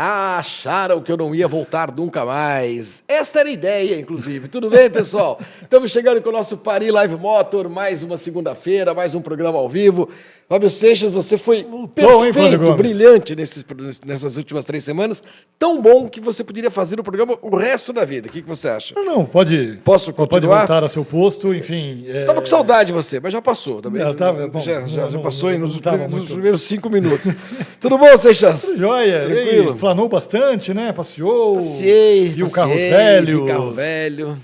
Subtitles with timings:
[0.00, 3.02] acharam que eu não ia voltar nunca mais.
[3.06, 4.48] Esta era a ideia, inclusive.
[4.48, 5.38] Tudo bem, pessoal?
[5.60, 9.68] Estamos chegando com o nosso Paris Live Motor, mais uma segunda-feira, mais um programa ao
[9.68, 10.08] vivo.
[10.50, 12.76] Fábio Seixas, você foi Voltou, hein, perfeito, Gomes?
[12.76, 13.64] brilhante nesses,
[14.04, 15.22] nessas últimas três semanas.
[15.56, 18.26] Tão bom que você poderia fazer o programa o resto da vida.
[18.28, 18.92] O que, que você acha?
[18.96, 19.78] Não, não, pode.
[19.84, 20.58] Posso Pode continuar?
[20.58, 22.04] voltar ao seu posto, enfim.
[22.08, 24.02] é, Tava com saudade de você, mas já passou também.
[24.02, 24.12] Não,
[24.48, 27.32] bom, já, já, não- já passou não nos, tava prime- nos primeiros cinco minutos.
[27.80, 28.62] Tudo bom, Seixas?
[28.62, 29.70] Tudo Joia, Tranquilo.
[29.70, 30.92] e aí, flanou bastante, né?
[30.92, 31.54] Passeou.
[31.54, 33.40] Passei, viu passei, carros velhos.
[33.42, 34.38] Vi carro velho,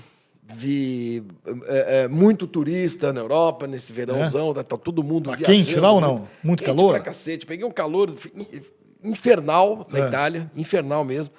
[0.55, 1.23] vi
[1.67, 5.65] é, é, muito turista na Europa nesse verãozão, tá, tá todo mundo Tá viajando.
[5.65, 6.27] quente lá ou não?
[6.43, 6.93] Muito quente calor?
[6.93, 7.45] Pra cacete.
[7.45, 8.61] Peguei um calor in-
[9.03, 10.07] infernal na É.
[10.07, 11.33] Itália, infernal mesmo.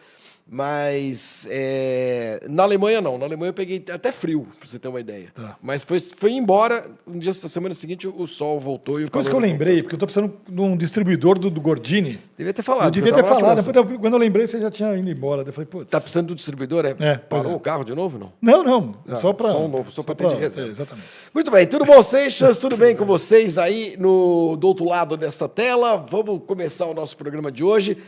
[0.51, 3.19] Mas é, na Alemanha não.
[3.19, 5.29] Na Alemanha eu peguei até frio, pra você ter uma ideia.
[5.35, 5.57] Tá.
[5.63, 6.87] Mas foi, foi embora.
[7.07, 9.83] Um dia, na semana seguinte, o sol voltou e o Por isso que eu lembrei,
[9.83, 12.19] porque eu tô precisando de um distribuidor do, do Gordini.
[12.37, 12.87] Devia ter falado.
[12.87, 15.43] eu devia ter falado, depois quando eu lembrei, você já tinha ido embora.
[15.43, 15.91] Eu falei, putz.
[15.91, 16.97] Tá precisando do distribuidor, é?
[16.99, 17.55] É, Parou é.
[17.55, 18.33] o carro de novo, não?
[18.41, 18.95] Não, não.
[19.07, 19.51] Ah, só para.
[19.51, 20.71] só um novo, só pra ter de reserva.
[20.71, 21.09] exatamente.
[21.35, 22.59] Muito bem, tudo bom, Seixas?
[22.59, 26.07] Tudo bem com vocês aí no, do outro lado dessa tela?
[26.11, 27.99] Vamos começar o nosso programa de hoje.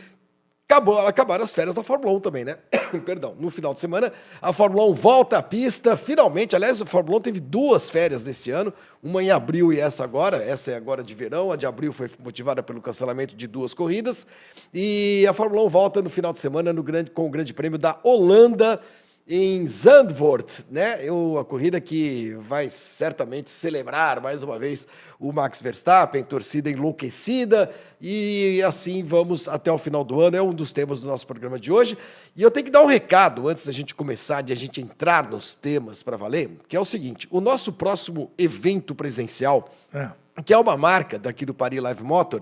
[0.71, 2.55] Acabou, acabaram as férias da Fórmula 1 também, né?
[3.05, 4.09] Perdão, no final de semana
[4.41, 6.55] a Fórmula 1 volta à pista, finalmente.
[6.55, 10.37] Aliás, a Fórmula 1 teve duas férias nesse ano, uma em abril e essa agora.
[10.37, 14.25] Essa é agora de verão, a de abril foi motivada pelo cancelamento de duas corridas.
[14.73, 17.77] E a Fórmula 1 volta no final de semana no grande, com o Grande Prêmio
[17.77, 18.79] da Holanda
[19.27, 20.99] em Zandvoort, né?
[21.05, 24.85] Eu, a corrida que vai certamente celebrar mais uma vez
[25.19, 30.35] o Max Verstappen, torcida enlouquecida, e assim vamos até o final do ano.
[30.35, 31.97] É um dos temas do nosso programa de hoje.
[32.35, 35.29] E eu tenho que dar um recado antes da gente começar, de a gente entrar
[35.29, 40.09] nos temas para valer, que é o seguinte: o nosso próximo evento presencial É.
[40.43, 42.41] que é uma marca daqui do Paris Live Motor,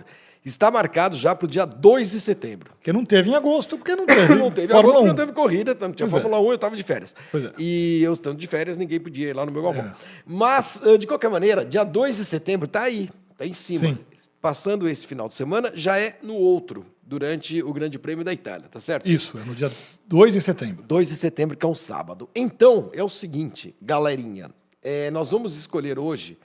[0.50, 2.72] está marcado já para o dia 2 de setembro.
[2.74, 4.36] Porque não teve em agosto, porque não teve.
[4.36, 5.08] Não teve Fórmula agosto, 1.
[5.08, 6.22] não teve corrida, não tinha Pois é.
[6.22, 7.16] Fórmula 1, eu estava de férias.
[7.32, 7.54] Pois é.
[7.58, 9.84] E eu estando de férias, ninguém podia ir lá no meu galpão.
[9.86, 9.94] É.
[10.26, 13.80] Mas, eh, de qualquer maneira, dia 2 de setembro está aí, está em cima.
[13.80, 13.98] Sim.
[14.42, 18.68] Passando esse final de semana, já é no outro, durante o Grande Prêmio da Itália,
[18.70, 19.10] tá certo?
[19.10, 19.70] Isso, é no dia
[20.08, 20.84] 2 de setembro.
[20.88, 22.30] 2 de setembro, que é um sábado.
[22.34, 24.50] Então, é o seguinte, galerinha,
[24.81, 26.38] é, nós vamos escolher hoje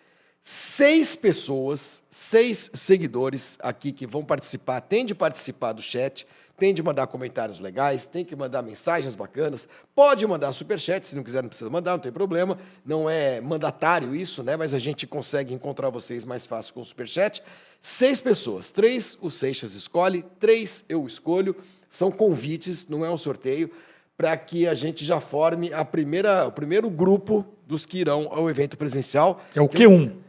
[0.44, 6.26] seis pessoas, seis seguidores aqui que vão participar, tem de participar do chat,
[6.58, 11.24] tem de mandar comentários legais, tem que mandar mensagens bacanas, pode mandar superchat, se não
[11.24, 14.54] quiser não precisa mandar, não tem problema, não é mandatário isso, né?
[14.54, 17.42] Mas a gente consegue encontrar vocês mais fácil com o superchat.
[17.80, 21.56] Seis pessoas, três o Seixas escolhe, três eu escolho,
[21.88, 23.70] são convites, não é um sorteio,
[24.14, 28.48] para que a gente já forme a primeira, o primeiro grupo dos que irão ao
[28.50, 29.42] evento presencial.
[29.54, 30.23] É o Q1.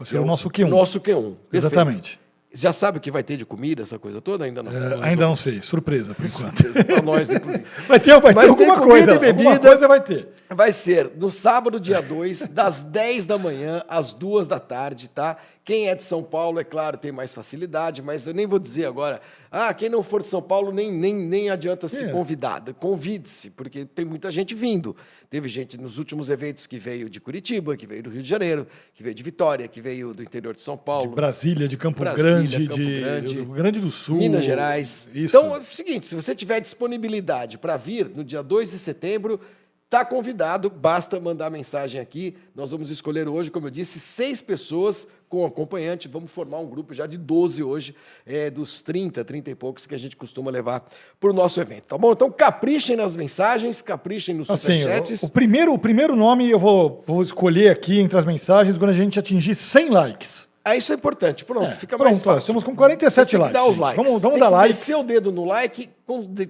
[0.00, 0.68] Você é o nosso Q1.
[0.68, 1.04] Nosso Q1.
[1.04, 1.36] Perfeito.
[1.52, 2.20] Exatamente.
[2.52, 4.44] Já sabe o que vai ter de comida, essa coisa toda?
[4.44, 4.72] Ainda não.
[4.72, 6.64] É, ainda não sei, surpresa por enquanto.
[6.84, 7.64] Para nós, inclusive.
[7.86, 9.12] Vai ter, vai Mas ter tem alguma comida coisa.
[9.12, 9.50] e bebida.
[9.50, 10.28] Alguma coisa vai ter.
[10.48, 15.36] Vai ser no sábado, dia 2, das 10 da manhã às 2 da tarde, tá?
[15.64, 18.86] Quem é de São Paulo, é claro, tem mais facilidade, mas eu nem vou dizer
[18.86, 19.20] agora.
[19.52, 22.08] Ah, quem não for de São Paulo, nem, nem, nem adianta se É.
[22.08, 22.62] convidar.
[22.74, 24.94] Convide-se, porque tem muita gente vindo.
[25.28, 28.64] Teve gente nos últimos eventos que veio de Curitiba, que veio do Rio de Janeiro,
[28.94, 31.08] que veio de Vitória, que veio do interior de São Paulo.
[31.10, 34.16] De Brasília, de Campo Brasília, Grande, Campo de Grande, Rio Grande do Sul.
[34.18, 35.08] Minas Gerais.
[35.12, 35.36] Isso.
[35.36, 39.40] Então, é o seguinte, se você tiver disponibilidade para vir no dia 2 de setembro,
[39.88, 42.36] tá convidado, basta mandar mensagem aqui.
[42.54, 46.08] Nós vamos escolher hoje, como eu disse, seis pessoas com acompanhante.
[46.08, 47.94] Vamos formar um grupo já de 12 hoje,
[48.26, 50.84] é, dos 30, 30 e poucos que a gente costuma levar
[51.18, 52.12] para o nosso evento, tá bom?
[52.12, 55.22] Então, caprichem nas mensagens, caprichem nos Assim, superchats.
[55.22, 58.90] o, o primeiro, o primeiro nome eu vou, vou escolher aqui entre as mensagens quando
[58.90, 60.49] a gente atingir 100 likes.
[60.62, 61.42] Ah, isso é importante.
[61.44, 62.38] Pronto, É, fica pronto, mais fácil.
[62.40, 63.96] estamos com 47 Você tem que likes, dar os likes.
[64.04, 64.76] Vamos- vamos Tem dar que likes.
[64.78, 65.88] descer o dedo no like.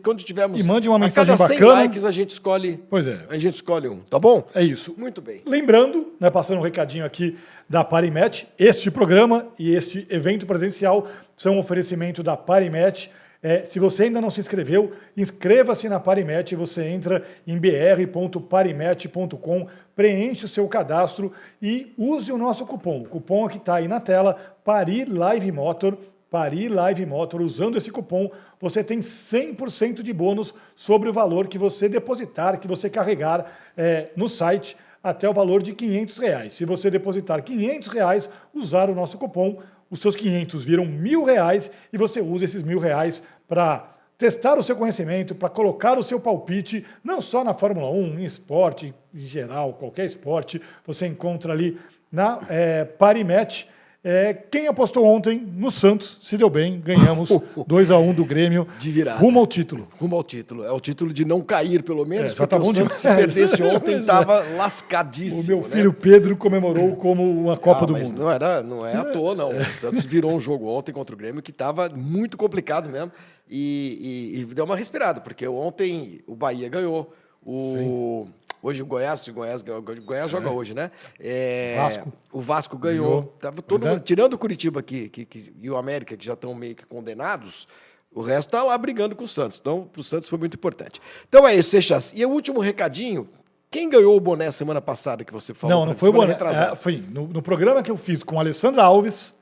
[0.03, 0.59] Quando tivermos.
[0.59, 1.81] E mande uma a mensagem cada 100 bacana.
[1.83, 2.83] likes a gente escolhe.
[2.91, 4.43] Pois é, A gente escolhe um, tá bom?
[4.55, 4.95] é isso.
[4.99, 5.43] Muito bem.
[5.47, 11.07] Lembrando, né, passando um recadinho aqui da Parimet, este programa e este evento presencial
[11.37, 13.11] são um oferecimento da Parimet.
[13.43, 16.55] É, se você ainda não se inscreveu, inscreva-se na Parimet.
[16.57, 19.67] Você entra em br.parimet.com,
[19.97, 23.01] preenche o seu cadastro e use o nosso cupom.
[23.01, 25.97] O cupom que está aí na tela, Pari Live Motor.
[26.31, 31.59] Pari Live Motor, usando esse cupom, você tem 100% de bônus sobre o valor que
[31.59, 36.53] você depositar, que você carregar é, no site até o valor de 500 reais.
[36.53, 39.59] Se você depositar 500 reais, usar o nosso cupom,
[39.91, 44.63] os seus 500 viram mil reais e você usa esses mil reais para testar o
[44.63, 49.21] seu conhecimento, para colocar o seu palpite, não só na Fórmula 1, em esporte, em
[49.21, 51.81] geral, qualquer esporte, você encontra ali
[52.13, 53.67] na é, Parimatch.
[54.03, 57.29] É, quem apostou ontem no Santos se deu bem, ganhamos
[57.69, 59.19] 2 a 1 do Grêmio, De virada.
[59.21, 59.87] rumo ao título.
[59.99, 60.65] Rumo ao título.
[60.65, 63.09] É o título de não cair, pelo menos, É, já tá bom o Santos, se
[63.15, 64.01] perdesse ontem, Pois é.
[64.01, 65.45] estava O lascadíssimo.
[65.59, 65.77] meu né?
[65.77, 68.19] filho Pedro comemorou como uma Copa Ah, do Mundo.
[68.19, 69.51] Não, era, não é à toa, não.
[69.51, 73.13] O Santos virou um jogo ontem contra o Grêmio que estava muito complicado mesmo.
[73.51, 77.13] E, e- e deu uma respirada, porque ontem o Bahia ganhou.
[77.45, 78.27] O,
[78.63, 80.91] hoje o Goiás, o Goiás, o Goiás joga hoje, né?
[81.19, 82.13] É, Vasco.
[82.33, 83.07] O Vasco ganhou.
[83.09, 83.23] Ganhou.
[83.41, 83.95] Tava todo Pois é.
[83.95, 86.85] mundo- tirando o Curitiba que, que- que- e o América, que já estão meio que
[86.87, 87.67] condenados,
[88.13, 89.59] o resto tá lá brigando com o Santos.
[89.61, 91.01] Então, para o Santos foi muito importante.
[91.29, 92.13] Então é isso, Seixas.
[92.15, 93.29] E o último recadinho.
[93.73, 95.77] Quem ganhou o boné semana passada que você falou?
[95.79, 96.33] Não, não foi o boné.
[96.33, 99.33] É, foi no, no programa que eu fiz com a Alessandra Alves,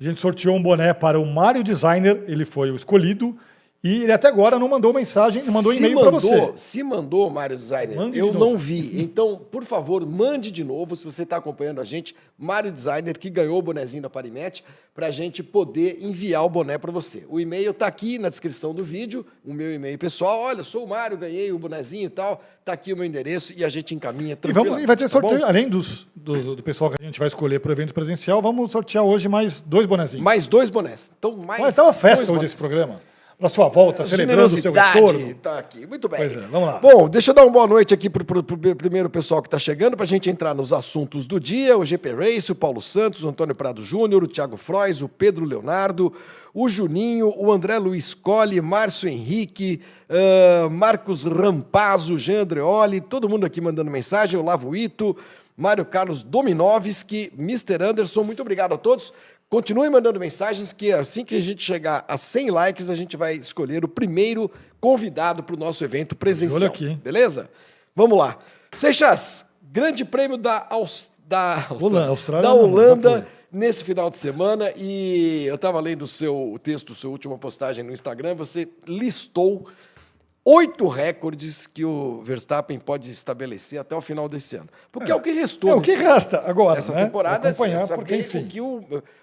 [0.00, 3.38] a gente sorteou um boné para o Mário Designer, ele foi o escolhido,
[3.82, 6.52] e ele até agora não mandou mensagem, não mandou e-mail para você.
[6.56, 9.00] Se mandou, Mário Designer, Mande eu de não vi.
[9.00, 13.30] Então, por favor, mande de novo, se você está acompanhando a gente, Mário Designer, que
[13.30, 14.62] ganhou o bonezinho da Parimete,
[14.94, 17.24] para a gente poder enviar o boné para você.
[17.28, 20.40] O e-mail está aqui na descrição do vídeo, o meu e-mail pessoal.
[20.40, 22.42] Olha, sou o Mário, ganhei o bonezinho e tal.
[22.58, 24.66] Está aqui o meu endereço e a gente encaminha E, tranquilo.
[24.66, 27.28] vamos, e vai ter sorteio, Tá além dos, dos- do pessoal que a gente vai
[27.28, 30.22] escolher para o evento presencial, vamos sortear hoje mais dois bonezinhos.
[30.22, 31.10] Mais dois bonés.
[31.18, 31.62] Então, mais.
[31.62, 32.44] Olha, tá uma festa hoje bonés.
[32.52, 33.00] esse programa.
[33.40, 35.34] Para sua volta, celebrando o seu retorno.
[35.36, 35.86] tá aqui.
[35.86, 36.20] Muito bem.
[36.20, 36.78] É, vamos lá.
[36.78, 38.44] Bom, deixa eu dar uma boa noite aqui para o
[38.74, 41.78] primeiro pessoal que está chegando, para a gente entrar nos assuntos do dia.
[41.78, 45.46] O GP Race, o Paulo Santos, o Antônio Prado Júnior, o Thiago Frois, o Pedro
[45.46, 46.12] Leonardo,
[46.52, 53.46] o Juninho, o André Luiz Colli, Márcio Henrique, ah, Marcos Rampazzo, Jean Andreoli, todo mundo
[53.46, 55.16] aqui mandando mensagem, o Lavo Ito,
[55.56, 57.82] Mário Carlos Dominovski, Mr.
[57.84, 59.14] Anderson, muito obrigado a todos.
[59.50, 63.34] Continue mandando mensagens que assim que a gente chegar a 100 likes, a gente vai
[63.34, 64.48] escolher o primeiro
[64.80, 66.56] convidado para o nosso evento presencial.
[66.60, 66.94] olho aqui?
[67.02, 67.50] Beleza?
[67.94, 68.38] Vamos lá.
[68.72, 75.44] Seixas, grande prêmio da, Aus- da, Holanda, Austrália da Holanda nesse final de semana e
[75.46, 79.66] eu estava lendo o seu texto, sua última postagem no Instagram, você listou
[80.44, 84.68] oito recordes que o Verstappen pode estabelecer até o final desse ano.
[84.90, 87.04] Porque é, o que restou É o que nesse- resta agora, essa né?
[87.04, 88.46] temporada é porque enfim.
[88.46, 88.80] que o-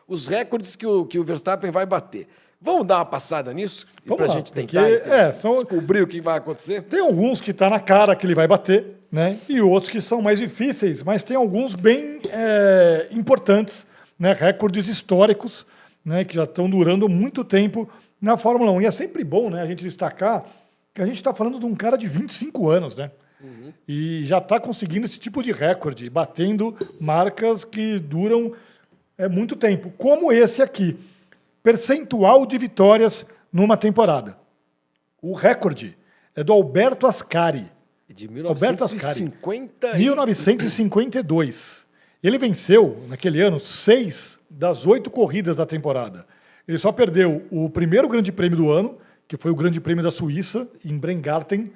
[0.07, 2.27] os recordes que o, que o Verstappen vai bater.
[2.61, 6.07] Vamos dar uma passada nisso para a gente porque, tentar entender- é, são- descobrir o
[6.07, 6.81] que vai acontecer?
[6.83, 9.37] Tem alguns que está na cara que ele vai bater, né?
[9.47, 13.85] E outros que são mais difíceis, mas tem alguns bem é, importantes,
[14.19, 14.33] né?
[14.33, 15.65] Recordes históricos,
[16.03, 16.23] né?
[16.25, 17.87] Que já estão durando muito tempo
[18.19, 18.81] na Fórmula 1.
[18.81, 19.61] E é sempre bom, né?
[19.61, 20.43] A gente destacar
[20.97, 23.11] que a gente está falando de um cara de 25 anos, né?
[23.87, 28.53] E já está conseguindo esse tipo de recorde, batendo marcas que duram
[29.15, 30.97] é, muito tempo, como esse aqui.
[31.61, 34.39] Percentual de vitórias numa temporada.
[35.21, 35.95] O recorde
[36.35, 37.71] é do Alberto Ascari,
[38.09, 39.21] De Alberto Ascari.
[39.21, 41.85] 1950 e- 1952.
[42.23, 46.25] Ele venceu, naquele ano, seis das oito corridas da temporada.
[46.67, 48.97] Ele só perdeu o primeiro grande prêmio do ano,
[49.27, 51.71] que foi o grande prêmio da Suíça, em Brengarten.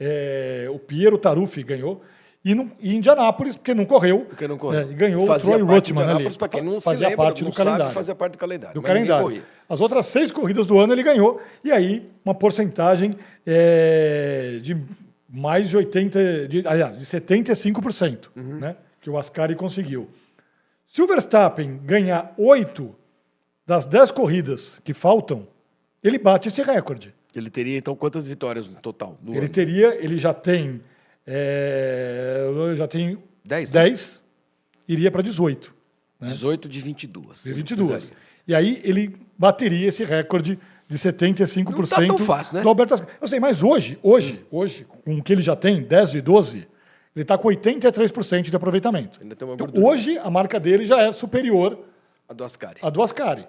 [0.00, 2.02] É, o Piero Taruffi ganhou.
[2.44, 4.26] E, no, e Indianápolis, porque não correu.
[4.28, 4.80] Porque não correu.
[4.80, 6.36] é, e ganhou fazia o Troy de ali.
[6.36, 7.94] Para quem não fazia lembra, parte não do sabe, calendário.
[7.94, 8.74] fazia parte do calendário.
[8.74, 9.42] do calendário.
[9.66, 14.76] As outras seis corridas do ano ele ganhou, e aí uma porcentagem é, de
[15.28, 18.58] mais de 80%, de, aliás, de 75%, Uhum.
[18.58, 20.08] né, que o Ascari conseguiu.
[20.86, 22.94] Se o Verstappen ganhar oito
[23.66, 25.46] das dez corridas que faltam,
[26.04, 27.14] ele bate esse recorde.
[27.34, 29.18] Ele teria, então, quantas vitórias no total?
[29.22, 29.48] No Ele ano?
[29.48, 30.80] teria, ele já tem,
[31.26, 32.46] é,
[32.76, 33.82] já tem 10, né?
[33.84, 34.22] 10,
[34.88, 35.74] iria para 18.
[36.20, 36.28] né?
[36.28, 37.42] 18 de 22.
[37.42, 37.90] De Ele 22.
[37.90, 38.24] precisaria.
[38.46, 42.62] E aí ele bateria esse recorde de 75% Não tá tão fácil, né?
[42.62, 43.12] do Alberto Ascari.
[43.20, 46.58] Eu sei, mas hoje, hoje, hoje, com o que ele já tem, 10 de 12,
[46.58, 46.68] ele
[47.22, 49.18] está com 83% de aproveitamento.
[49.22, 49.86] Ainda tem uma Então, gordura.
[49.86, 51.78] hoje, a marca dele já é superior
[52.28, 52.78] A do Ascari.
[52.82, 53.46] à do Ascari.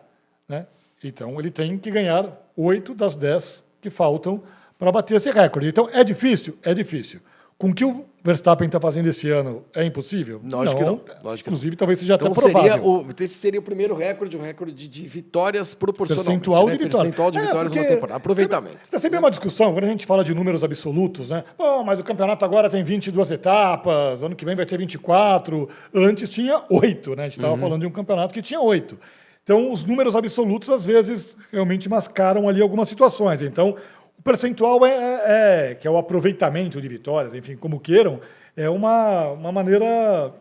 [0.47, 0.65] Né?
[1.07, 4.41] Então, ele tem que ganhar 8 das 10 que faltam
[4.77, 5.67] para bater esse recorde.
[5.69, 6.57] Então, é difícil?
[6.63, 7.19] É difícil.
[7.57, 10.41] Com o que o Verstappen está fazendo esse ano, é impossível?
[10.43, 11.01] Lógico que não.
[11.23, 12.85] Lógico Inclusive, talvez seja Então até seria provável.
[12.85, 16.25] o, esse seria o primeiro recorde, o recorde de vitórias proporcionalmente.
[16.27, 16.73] Percentual né?
[16.73, 17.01] de vitórias.
[17.01, 18.17] Percentual de É, vitórias porque numa temporada.
[18.17, 18.77] Aproveitamento.
[18.83, 21.45] Está sempre uma discussão, quando a gente fala de números absolutos, né?
[21.57, 26.29] Bom, mas o campeonato agora tem 22 etapas, ano que vem vai ter 24, antes
[26.29, 27.23] tinha 8, né?
[27.23, 28.97] A gente estava falando de um campeonato que tinha 8.
[29.45, 33.43] Então, os números absolutos, às vezes, realmente mascaram ali algumas situações.
[33.43, 33.75] Então,
[34.17, 38.19] o percentual é, é- é- que é o aproveitamento de vitórias, enfim, como queiram,
[38.57, 40.33] é uma, uma maneira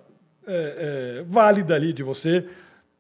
[0.47, 2.47] é, é, válida ali de você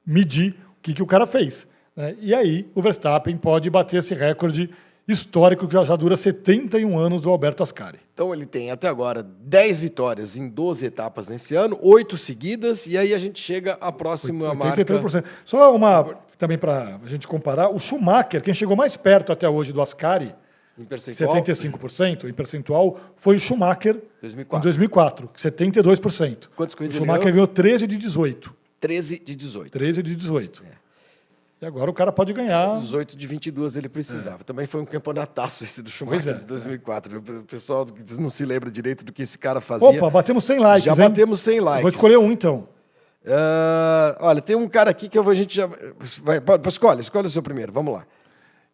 [0.07, 1.67] medir o que, que o cara fez.
[1.97, 2.15] né?
[2.21, 4.69] E aí o Verstappen pode bater esse recorde
[5.07, 7.99] histórico que já, já dura 71 anos do Alberto Ascari.
[8.15, 12.97] Então ele tem até agora 10 vitórias em 12 etapas nesse ano, 8 seguidas, e
[12.97, 15.13] aí a gente chega à próxima 83%.
[15.13, 15.25] marca.
[15.45, 19.73] Só uma, também para a gente comparar, o Schumacher, quem chegou mais perto até hoje
[19.73, 20.35] do Ascari,
[20.79, 24.59] Em percentual, 75% em percentual, foi o Schumacher 2004.
[24.59, 26.49] em 2004, 72%.
[26.57, 27.35] Quantas O corridas Schumacher ganhou?
[27.35, 28.55] ganhou 13 de 18.
[28.81, 29.71] 13 de 18.
[29.73, 30.63] 13 de 18.
[30.65, 30.84] É.
[31.65, 32.79] E agora o cara pode ganhar.
[32.79, 34.45] 18 de 22 ele precisava.
[34.45, 37.19] Também foi um campeonataço esse do Schumacher é, de 2004.
[37.19, 39.89] O pessoal que não se lembra direito do que esse cara fazia.
[39.89, 40.85] Opa, batemos 100 likes.
[40.85, 41.09] Já hein?
[41.09, 41.81] batemos 100 likes.
[41.81, 42.69] Vou escolher um então.
[43.27, 45.67] Ah, olha, tem um cara aqui que eu vou- a gente já.
[46.23, 47.73] Vai, escolhe, escolhe o seu primeiro.
[47.73, 48.05] Vamos lá.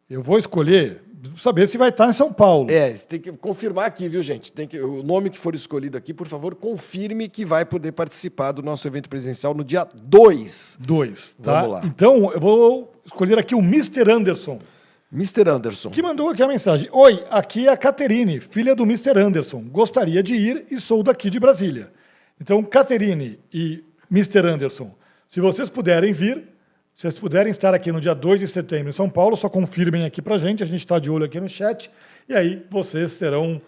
[0.08, 1.00] Eu vou escolher,
[1.36, 2.70] saber se vai estar em São Paulo.
[2.70, 4.52] É, você tem que confirmar aqui, viu, gente?
[4.52, 8.52] Tem que, o nome que for escolhido aqui, por favor, confirme que vai poder participar
[8.52, 10.78] do nosso evento presencial no dia 2.
[10.80, 11.62] Dois, tá?
[11.62, 11.86] Vamos lá.
[11.86, 14.10] Então, eu vou escolher aqui o Mr.
[14.10, 14.58] Anderson,
[15.12, 15.48] Mr.
[15.48, 15.90] Anderson.
[15.90, 16.88] que mandou aqui a mensagem.
[16.92, 19.18] Oi, aqui é a Caterine, filha do Mr.
[19.18, 19.62] Anderson.
[19.62, 21.90] Gostaria de ir e sou daqui de Brasília.
[22.40, 24.46] Então, Caterine e Mr.
[24.46, 24.94] Anderson,
[25.28, 26.49] se vocês puderem vir,
[27.00, 30.04] se vocês puderem estar aqui no dia 2 de setembro em São Paulo, só confirmem
[30.04, 31.90] aqui pra gente, a gente está de olho aqui no chat,
[32.28, 33.58] e aí vocês serão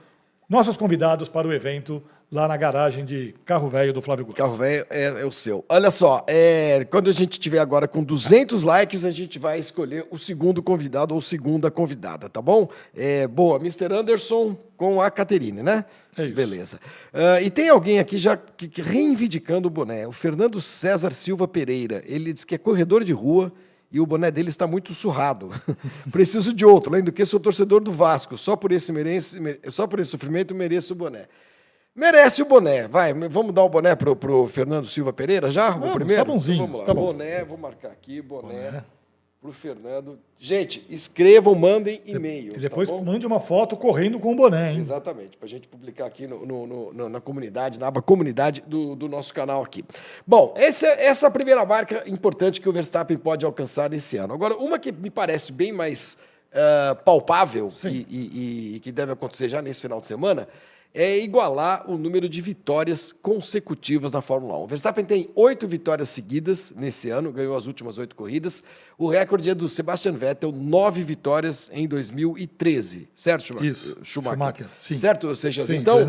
[0.47, 4.39] nossos convidados para o evento lá na garagem de Carro Velho do Flávio Gomes.
[4.39, 5.63] Carro velho é, é o seu.
[5.69, 10.07] Olha só, é, quando a gente tiver agora com 200 likes, a gente vai escolher
[10.11, 12.69] o segundo convidado ou segunda convidada, tá bom?
[12.97, 13.93] É, boa, Mr.
[13.93, 15.85] Anderson com a Caterine, né?
[16.17, 16.35] É isso.
[16.35, 16.81] Beleza.
[17.13, 21.47] Ah, e tem alguém aqui já que, que reivindicando o boné, o Fernando César Silva
[21.47, 22.03] Pereira.
[22.07, 23.53] Ele diz que é corredor de rua
[23.91, 25.51] e o boné dele está muito surrado.
[26.11, 28.39] Preciso de outro, além do que sou torcedor do Vasco.
[28.39, 31.27] Só por esse, merece, mere- só por esse sofrimento mereço o boné.
[31.95, 32.89] Merece o boné.
[32.89, 35.71] Vai, vamos dar o boné pro, pro Fernando Silva Pereira já?
[35.71, 36.25] Vamos, o primeiro?
[36.25, 36.87] tá bonzinho, Vamos lá.
[36.87, 37.07] tá bom.
[37.07, 38.85] Boné, vou marcar aqui, boné, Boné.
[39.43, 40.19] pro Fernando.
[40.39, 42.55] Gente, escrevam, mandem e-mails.
[42.55, 44.79] E depois tá mande uma foto correndo com o boné, hein?
[44.79, 48.97] Exatamente, para a gente publicar aqui no, no- no- na comunidade, na aba comunidade do,
[48.97, 49.85] do nosso canal aqui.
[50.27, 54.33] Bom, essa, essa é a primeira marca importante que o Verstappen pode alcançar esse ano.
[54.33, 56.17] Agora, uma que me parece bem mais
[56.55, 60.49] ah, palpável e, e- e que deve acontecer já nesse final de semana
[60.95, 64.63] é igualar o número de vitórias consecutivas na Fórmula 1.
[64.63, 68.63] O Verstappen tem oito vitórias seguidas nesse ano, ganhou as últimas oito corridas.
[68.99, 73.09] O recorde é do Sebastian Vettel, nove vitórias em 2013.
[73.15, 73.71] Certo, Schumacher?
[73.71, 74.37] Isso, Schumacher.
[74.39, 74.97] Schumacher, sim.
[74.97, 75.29] Certo?
[75.29, 76.01] Ou seja, Sim, então,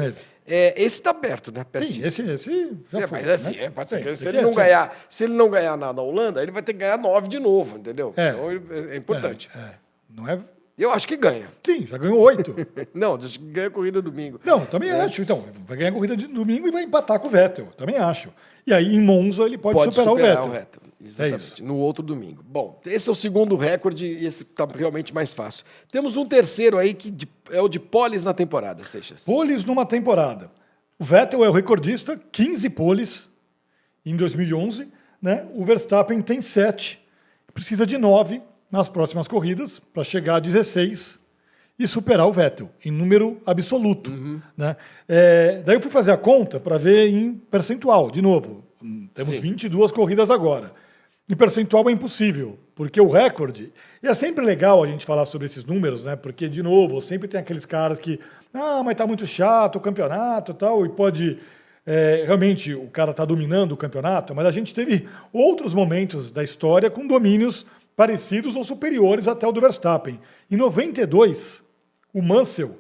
[0.46, 1.62] é, esse está perto, né?
[1.62, 2.32] Sim, Pertíssimo.
[2.32, 3.20] esse, esse já É, foi.
[3.20, 3.64] mas assim, né?
[3.66, 5.94] é, pode ser Sim, que se ele, é não ganhar, se ele não ganhar na,
[5.94, 8.14] na Holanda, ele vai ter que ganhar nove de novo, entendeu?
[8.18, 8.32] É.
[8.32, 9.50] Então é, é importante.
[9.56, 9.74] É, é.
[10.10, 10.40] Não é...
[10.78, 11.50] Eu acho que ganha.
[11.64, 12.56] Sim, já ganhou oito.
[12.94, 14.40] Não, acho que ganha a corrida domingo.
[14.44, 15.02] Não, também É.
[15.02, 15.22] acho.
[15.22, 17.68] Então, vai ganhar a corrida de domingo e vai empatar com o Vettel.
[17.78, 18.30] Também acho.
[18.66, 20.82] E aí, em Monza, ele pode, Pode superar, superar, o o Vettel.
[20.82, 20.94] Vettel.
[21.06, 21.62] Exatamente.
[21.62, 21.66] É.
[21.66, 22.42] No outro domingo.
[22.44, 25.64] Bom, esse é o segundo recorde e esse está realmente mais fácil.
[25.92, 27.14] Temos um terceiro aí que
[27.52, 29.26] é o de poles na temporada, Seixas.
[29.26, 30.50] Poles numa temporada.
[30.98, 33.30] O Vettel é o recordista, 15 poles
[34.06, 34.88] em 2011.
[35.22, 35.46] Né?
[35.54, 37.00] O Verstappen tem 7.
[37.54, 38.42] Precisa de 9
[38.74, 41.22] nas próximas corridas para chegar a 16
[41.78, 44.10] e superar o Vettel em número absoluto.
[44.10, 44.42] Uhum.
[44.58, 44.76] Né?
[45.08, 48.10] É, daí eu fui fazer a conta para ver em percentual.
[48.10, 48.64] De novo,
[49.14, 49.42] temos Sim.
[49.42, 50.74] 22 corridas agora.
[51.30, 53.72] Em percentual é impossível, porque o recorde.
[54.02, 56.16] E é sempre legal a gente falar sobre esses números, né?
[56.16, 58.20] Porque, de novo, sempre tem aqueles caras que.
[58.52, 61.38] Ah, mas tá muito chato o campeonato e tal, e pode.
[61.86, 66.44] é, realmente o cara tá dominando o campeonato, mas a gente teve outros momentos da
[66.44, 67.66] história com domínios
[67.96, 70.20] parecidos ou superiores até o do Verstappen.
[70.50, 71.64] Em 92,
[72.14, 72.80] o Mansell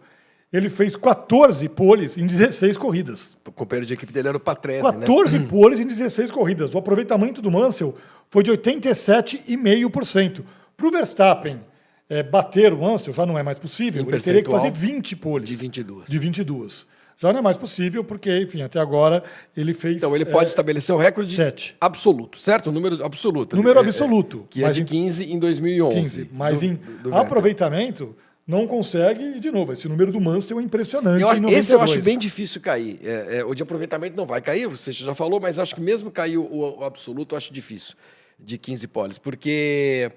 [0.51, 3.36] ele fez 14 poles em 16 corridas.
[3.48, 5.00] O companheiro de equipe dele era o Patrese, né?
[5.00, 6.75] 14 poles em 16 corridas.
[6.75, 7.96] O aproveitamento do Mansell
[8.29, 10.43] foi de 87,5%.
[10.77, 11.60] Para o Verstappen
[12.08, 14.05] eh, bater o Mansell já não é mais possível.
[14.08, 15.50] Ele teria que fazer 20 poles.
[15.50, 16.10] De 22.
[16.10, 16.88] De 22.
[17.17, 19.24] Já não é mais possível, porque, enfim, até agora
[19.55, 19.98] ele fez.
[19.98, 21.75] Então ele pode eh, estabelecer o recorde 7.
[21.79, 22.67] absoluto, certo?
[22.67, 23.55] O número absoluto.
[23.55, 24.46] Número É, absoluto.
[24.50, 25.96] Que é de em 15 em 2011.
[26.00, 26.29] 15.
[26.34, 28.15] Mas do- em do aproveitamento,
[28.46, 29.24] não consegue.
[29.38, 31.22] E, de novo, esse número do Mansell é impressionante.
[31.22, 31.65] Eu, em acho- 92.
[31.65, 33.00] esse eu acho bem difícil cair.
[33.03, 36.12] É, é, o de aproveitamento não vai cair, você já falou, mas acho que mesmo
[36.12, 37.96] cair o, o absoluto, eu acho difícil
[38.39, 40.12] de 15 poles, porque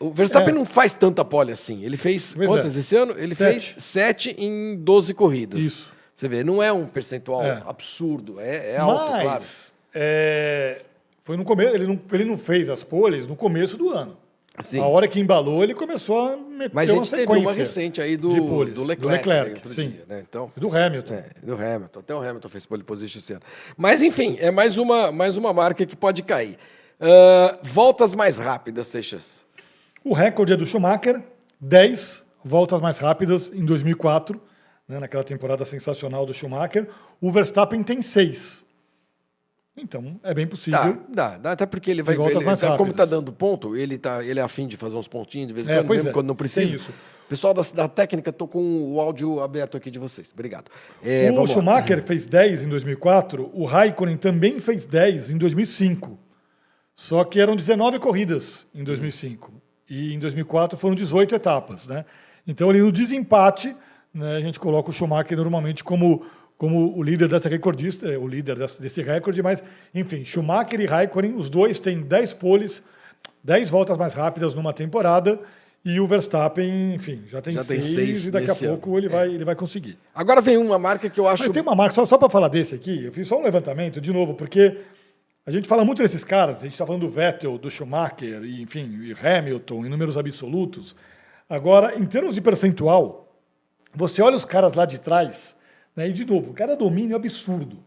[0.00, 0.52] o Verstappen É.
[0.52, 1.84] não faz tanta pole assim.
[1.84, 2.80] Ele fez Pois quantas é.
[2.80, 3.14] esse ano?
[3.16, 3.72] Ele Sete.
[3.72, 5.64] fez 7 em 12 corridas.
[5.64, 5.95] Isso.
[6.16, 7.62] Você vê, não é um percentual É.
[7.66, 9.44] absurdo, é, é alto, Mas, claro.
[9.94, 10.82] é,
[11.22, 14.16] foi no começo, ele não, ele não fez as poles no começo do ano.
[14.60, 14.80] Sim.
[14.80, 18.16] A hora que embalou, ele começou a meter Mas a gente teve uma recente aí
[18.16, 19.90] do, do Leclerc, do Leclerc, sim.
[19.90, 20.24] dia, né?
[20.26, 21.12] Então, do Hamilton.
[21.12, 22.00] É, do Hamilton.
[22.00, 23.42] Até o Hamilton fez pole position esse ano.
[23.76, 26.58] Mas, enfim, é mais uma, mais uma marca que pode cair.
[26.98, 29.44] Ah, voltas mais rápidas, Seixas.
[30.02, 31.22] O recorde é do Schumacher,
[31.60, 34.40] 10 voltas mais rápidas em 2004,
[34.88, 36.88] né, naquela temporada sensacional do Schumacher.
[37.20, 38.64] O Verstappen tem seis.
[39.76, 40.80] Então, é bem possível.
[41.10, 42.14] Dá, dá, dá até porque ele vai.
[42.14, 43.10] Ele- mais como tá rápidas.
[43.10, 45.76] dando ponto, ele, tá, ele é afim de fazer uns pontinhos de vez em É,
[45.76, 46.74] quando, mesmo é, quando não precisa.
[46.76, 46.90] isso.
[47.28, 50.32] Pessoal da, da técnica, tô com o áudio aberto aqui de vocês.
[50.32, 50.70] Obrigado.
[51.04, 51.56] É, o vamos lá.
[51.56, 56.18] Schumacher fez 10 em 2004, o Raikkonen também fez 10 em 2005.
[56.94, 59.52] Só que eram 19 corridas em 2005.
[59.90, 61.86] E em 2004 foram 18 etapas.
[61.86, 62.06] Né?
[62.46, 63.76] Então, ali no desempate,
[64.16, 66.24] né, a gente coloca o Schumacher normalmente como,
[66.56, 69.62] como o líder dessa recordista, é, o líder desse recorde, mas,
[69.94, 72.82] enfim, Schumacher e Raikkonen, os dois têm 10 poles,
[73.44, 75.38] 10 voltas mais rápidas numa temporada.
[75.84, 78.70] E o Verstappen, enfim, já tem, Já tem seis, seis e daqui a ano.
[78.70, 79.96] pouco ele, vai, ele vai conseguir.
[80.12, 81.44] Agora vem uma marca que eu acho.
[81.44, 84.00] Mas tem uma marca, só, só para falar desse aqui, eu fiz só um levantamento,
[84.00, 84.78] de novo, porque
[85.46, 88.62] a gente fala muito desses caras, a gente está falando do Vettel, do Schumacher, e,
[88.62, 90.96] enfim, e Hamilton, em números absolutos.
[91.48, 93.25] Agora, em termos de percentual,
[93.96, 95.56] você olha os caras lá de trás,
[95.94, 97.78] né, e de novo, cada domínio é absurdo.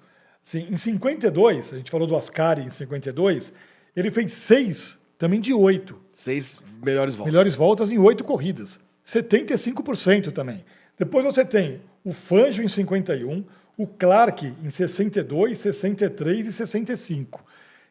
[0.45, 3.53] Assim, em 52, a gente falou do Ascari em 52,
[3.95, 7.31] ele fez seis também de oito Seis melhores voltas.
[7.31, 8.79] melhores voltas em oito corridas.
[9.05, 10.63] 75% também.
[10.97, 13.43] Depois você tem o Fangio em 51,
[13.77, 17.43] o Clark em 62, 63 e 65.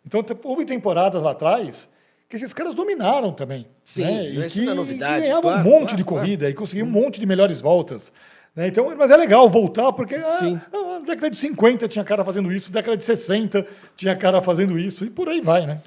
[0.05, 1.89] Então houve temporadas lá atrás
[2.29, 3.67] que esses caras dominaram também.
[3.85, 4.29] Sim, né?
[4.47, 6.23] isso e que é novidade, ganhavam claro, um monte claro, de claro.
[6.25, 8.13] corrida e conseguiam um monte de melhores voltas.
[8.55, 8.69] né?
[8.69, 10.61] Então, mas é legal voltar, porque ah, Sim.
[10.73, 13.67] ah, na década de 50 tinha cara fazendo isso, década de 60
[13.97, 15.81] tinha cara fazendo isso, e por aí vai, né?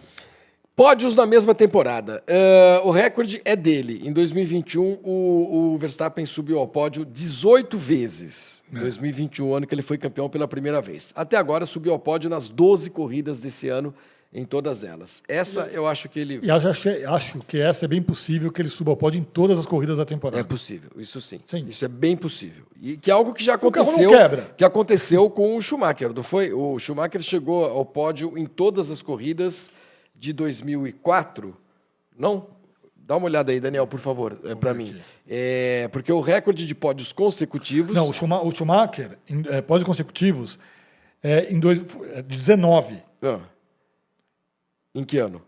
[0.74, 2.24] Pódios na mesma temporada.
[2.26, 4.02] Eh, o recorde é dele.
[4.04, 8.64] Em 2021, o, o Verstappen subiu ao pódio 18 vezes.
[8.74, 8.80] Em É.
[8.80, 11.12] 2021, ano que ele foi campeão pela primeira vez.
[11.14, 13.94] Até agora, subiu ao pódio nas 12 corridas desse ano,
[14.34, 15.22] em todas elas.
[15.28, 16.40] Essa eu acho que ele.
[16.42, 19.60] E acho, acho que- essa é bem possível que ele suba ao pódio em todas
[19.60, 20.40] as corridas da temporada.
[20.40, 21.42] É possível, isso sim.
[21.46, 21.66] Sim.
[21.68, 22.64] Isso é bem possível.
[22.82, 24.10] E que é algo que já aconteceu.
[24.10, 24.54] quebra.
[24.58, 26.54] Que aconteceu com o Schumacher, não foi?
[26.54, 29.72] O Schumacher chegou ao pódio em todas as corridas
[30.16, 31.56] de 2004.
[32.18, 32.48] Não?
[32.96, 34.96] Dá uma olhada aí, Daniel, por favor, é, para mim.
[35.28, 37.94] É, porque o recorde de pódios consecutivos.
[37.94, 40.58] Não, o Schuma- o Schumacher, em é, pódios consecutivos,
[41.22, 41.80] é, em dois,
[42.14, 43.40] é, de 19, Ah.
[44.94, 45.42] Em que ano?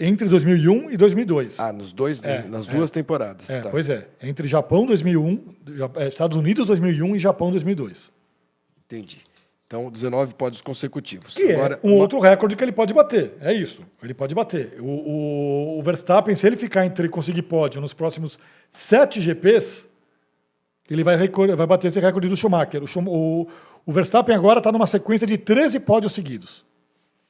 [0.00, 1.58] entre 2001 e 2002.
[1.58, 2.72] Ah, nos dois, É, nas é.
[2.72, 3.50] duas temporadas.
[3.50, 3.68] É, tá.
[3.70, 5.42] Pois é, entre Japão 2001,
[5.74, 8.12] Ja- é, Estados Unidos 2001 e Japão 2002.
[8.86, 9.18] Entendi.
[9.66, 11.34] Então, 19 pódios consecutivos.
[11.34, 13.34] Que Agora, é um uma- outro recorde que ele pode bater.
[13.40, 13.82] É isso.
[14.00, 14.76] Ele pode bater.
[14.80, 18.38] O, o- o Verstappen, se ele ficar entre conseguir pódio nos próximos
[18.70, 19.88] sete GPs,
[20.88, 22.82] ele vai, vai bater esse recorde do Schumacher.
[22.82, 23.48] O, Schum- o-
[23.84, 26.64] o Verstappen agora está numa sequência de 13 pódios seguidos.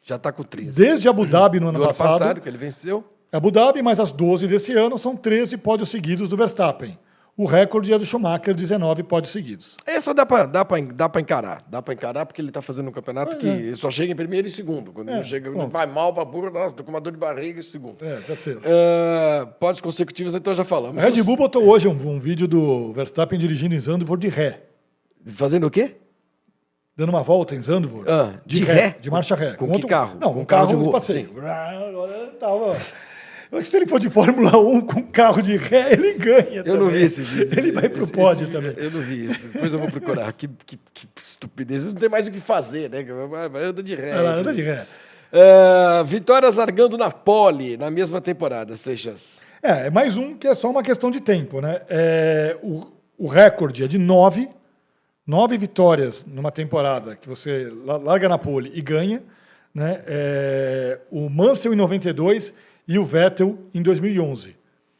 [0.09, 0.81] Já está com 13.
[0.81, 3.05] Desde Abu Dhabi no ano, ano passado, passado, que ele venceu.
[3.31, 6.99] Abu Dhabi, mais as 12 desse ano, são 13 pódios seguidos do Verstappen.
[7.37, 9.77] O recorde é do Schumacher, 19 pódios seguidos.
[9.87, 11.63] Essa dá pra, dá pra, dá pra encarar.
[11.69, 13.77] Dá pra encarar porque ele tá fazendo um campeonato Pois que é.
[13.77, 14.91] só chega em primeiro e segundo.
[14.93, 15.71] Quando É, não chega, pronto.
[15.71, 17.99] vai mal pra burra, nossa, tô com uma dor de barriga e segundo.
[18.05, 18.59] É, deve ser.
[18.65, 20.99] Ah, pódios consecutivos, então já falamos.
[20.99, 24.63] A Red Bull botou hoje um, um vídeo do Verstappen dirigindo em Zandvoort de ré.
[25.27, 25.97] Fazendo o quê?
[26.99, 28.11] Dando uma volta em Zandvoort.
[28.11, 28.97] Ah, de ré?
[29.01, 29.53] De marcha ré.
[29.55, 30.19] Com que carro?
[30.21, 31.31] Não, Com com carro carro de de rua, passeio.
[32.41, 32.77] Tava-
[33.51, 36.63] Eu acho que se ele for de Fórmula 1 com carro de ré, ele ganha.
[36.67, 36.99] Eu não também.
[36.99, 37.49] vi esse vídeo.
[37.59, 38.75] Ele vai pro Esse- pódio esse- também.
[38.77, 39.47] Eu não vi isso.
[39.49, 40.31] Depois eu vou procurar.
[40.33, 41.87] que, que, que estupidez.
[41.87, 43.07] Não tem mais o que fazer, né?
[43.69, 44.11] Anda de ré.
[44.11, 44.85] Ela anda de ré.
[45.33, 49.39] Ah, vitórias largando na pole na mesma temporada, Seixas.
[49.63, 51.81] É, é mais um que é só uma questão de tempo, né?
[51.89, 54.49] É, o, o recorde é de nove,
[55.29, 59.23] nove vitórias numa temporada que você la- larga na pole e ganha,
[59.75, 60.03] né?
[60.07, 62.53] É, o Mansell em 92
[62.89, 64.57] e o Vettel em 2011.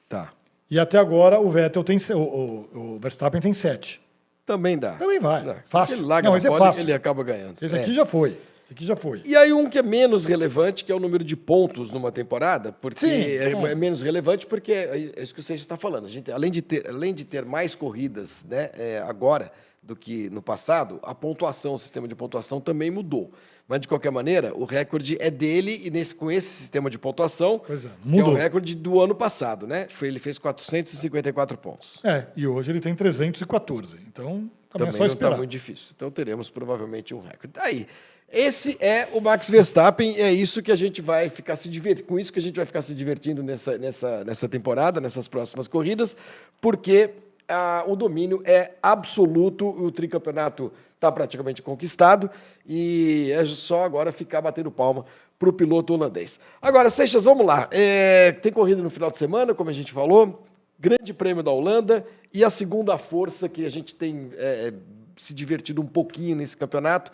[0.09, 0.31] Tá.
[0.71, 4.01] E até agora o Vettel tem o, o- o Verstappen tem sete.
[4.45, 4.93] Também dá.
[4.93, 5.43] Também vai.
[5.43, 5.57] Dá.
[5.67, 5.97] Fácil.
[5.97, 6.83] Ele larga Não, na esse é pole, fácil.
[6.83, 7.57] ele acaba ganhando.
[7.63, 7.81] Esse É.
[7.83, 8.31] aqui já foi.
[8.65, 9.23] Esse aqui já foi.
[9.25, 12.71] E aí um que é menos relevante, que é o número de pontos numa temporada,
[12.71, 13.53] porque Sim, é, é.
[13.53, 16.05] é menos relevante porque é é isso que você está falando.
[16.07, 19.51] A gente, além de ter, além de ter mais corridas, né, é, agora
[19.89, 23.33] do que no passado, a pontuação, o sistema de pontuação também mudou.
[23.67, 27.59] Mas de qualquer maneira, o recorde é dele e nesse com esse sistema de pontuação,
[27.67, 28.35] Pois é, que é mudou.
[28.35, 29.89] o recorde do ano passado, né?
[29.89, 32.01] Foi, ele fez 454 pontos.
[32.05, 33.97] É, e hoje ele tem 314.
[34.07, 35.29] Então, também, Também é só não esperar.
[35.31, 35.87] está muito difícil.
[35.97, 37.55] Então teremos provavelmente um recorde.
[37.59, 37.87] Aí,
[38.31, 42.19] esse é o Max Verstappen, é isso que a gente vai ficar se divertindo, com
[42.21, 46.15] isso que a gente vai ficar se divertindo nessa, nessa, nessa temporada, nessas próximas corridas,
[46.61, 47.11] porque
[47.49, 52.31] ah, o domínio é absoluto, o tricampeonato está praticamente conquistado
[52.67, 55.05] e é só agora ficar batendo palma
[55.39, 56.39] para o piloto holandês.
[56.61, 57.69] Agora, Seixas, vamos lá.
[57.71, 60.45] É, tem corrida no final de semana, como a gente falou.
[60.79, 64.73] Grande Prêmio da Holanda e a segunda força que a gente tem é,
[65.17, 67.11] se divertido um pouquinho nesse campeonato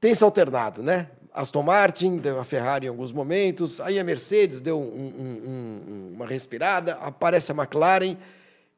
[0.00, 1.08] tem se alternado, né?
[1.32, 6.12] Aston Martin, deu a Ferrari em alguns momentos, aí a Mercedes deu um, um, um,
[6.14, 8.16] uma respirada, aparece a McLaren.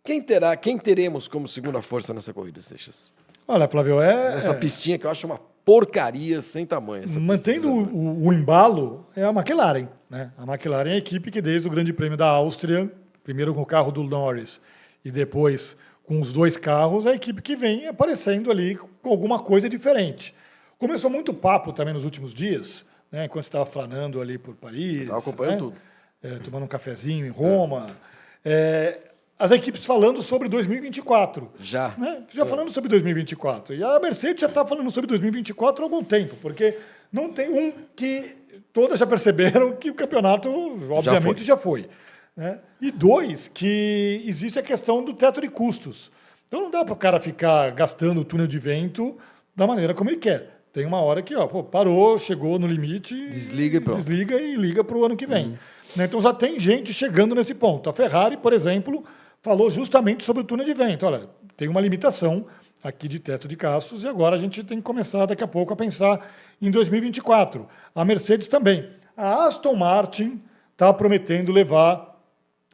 [0.05, 3.13] Quem terá, quem teremos como segunda força nessa corrida, Seixas?
[3.47, 4.37] Olha, Flávio, é.
[4.37, 7.05] Essa pistinha que eu acho uma porcaria sem tamanho.
[7.21, 9.89] Mantendo o, o, o, embalo, é a McLaren.
[10.09, 10.33] Né?
[10.39, 12.91] A McLaren é a equipe que, desde o Grande Prêmio da Áustria,
[13.23, 14.61] primeiro com o carro do Norris
[15.05, 19.39] e depois com os dois carros, é a equipe que vem aparecendo ali com alguma
[19.39, 20.35] coisa diferente.
[20.79, 25.03] Começou muito papo também nos últimos dias, né, quando estava flanando ali por Paris.
[25.03, 25.77] Estava acompanhando né,
[26.23, 26.37] tudo.
[26.37, 27.97] É, tomando um cafezinho em Roma.
[28.45, 29.01] É.
[29.03, 29.10] É,
[29.41, 31.51] as equipes falando sobre 2024.
[31.59, 31.95] Já.
[31.99, 32.23] Né?
[32.31, 32.47] Já é.
[32.47, 33.75] falando sobre 2024.
[33.75, 36.79] E a Mercedes já está falando sobre 2024 há algum tempo, porque
[37.13, 38.37] não tem um que
[38.73, 40.49] todas já perceberam que o campeonato,
[40.91, 41.83] obviamente, já foi.
[41.83, 41.91] Já foi
[42.37, 42.59] né?
[42.81, 46.11] E dois, que existe a questão do teto de custos.
[46.49, 49.17] Então não dá para o cara ficar gastando o túnel de vento
[49.55, 50.63] da maneira como ele quer.
[50.73, 54.85] Tem uma hora que ó, pô, parou, chegou no limite, desliga e, desliga e liga
[54.85, 55.49] para o ano que vem.
[55.49, 55.59] Uhum.
[55.97, 56.05] Né?
[56.05, 57.91] Então já tem gente chegando nesse ponto.
[57.91, 59.05] A Ferrari, por exemplo,
[59.43, 61.07] falou justamente sobre o túnel de vento.
[61.07, 62.47] Olha, tem uma limitação
[62.83, 65.73] aqui de teto de gastos e agora a gente tem que começar daqui a pouco
[65.73, 67.67] a pensar em 2024.
[67.95, 68.89] A Mercedes também.
[69.17, 70.41] A Aston Martin
[70.73, 72.19] está prometendo levar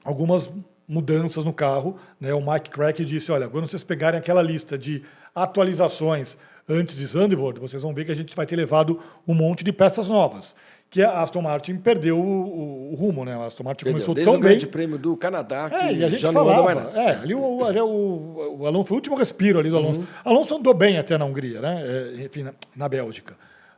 [0.04, 0.50] algumas
[0.86, 1.98] mudanças no carro.
[2.20, 2.32] Né?
[2.32, 5.02] O Mike Crack disse: olha, quando vocês pegarem aquela lista de
[5.34, 9.62] atualizações antes de Zandvoort, vocês vão ver que a gente vai ter levado um monte
[9.62, 10.54] de peças novas.
[10.88, 13.34] Que a Aston Martin perdeu o, o, o rumo, né?
[13.34, 14.04] A Aston Martin perdeu.
[14.04, 14.50] começou Desde tão o bem.
[14.50, 17.00] Grande Prêmio do Canadá, que é, e a gente já falava, não mais nada.
[17.00, 20.00] É, ali o, ali o, o, Alonso foi o último respiro ali do Alonso.
[20.00, 20.06] Uhum.
[20.24, 21.82] Alonso andou bem até na Hungria, né?
[21.84, 23.36] É, enfim, na, na Bélgica.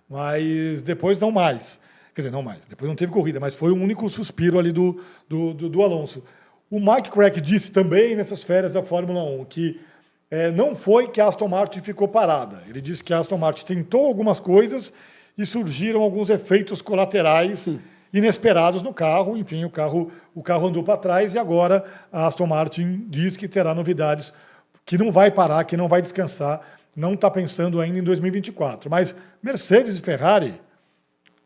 [0.08, 1.80] Mas depois não mais.
[2.14, 2.60] Quer dizer, não mais.
[2.66, 6.22] Depois não teve corrida, mas foi o único suspiro ali do, do, do, do Alonso.
[6.70, 9.80] O Mike Crack disse também nessas férias da Fórmula 1 que
[10.30, 12.62] é, não foi que a Aston Martin ficou parada.
[12.68, 14.92] Ele disse que a Aston Martin tentou algumas coisas
[15.38, 17.80] e surgiram alguns efeitos colaterais Sim.
[18.12, 19.36] inesperados no carro.
[19.36, 23.46] Enfim, o carro, o carro andou para trás e agora a Aston Martin diz que
[23.46, 24.32] terá novidades,
[24.84, 26.60] que não vai parar, que não vai descansar,
[26.94, 28.90] não está pensando ainda em 2024.
[28.90, 30.60] Mas Mercedes e Ferrari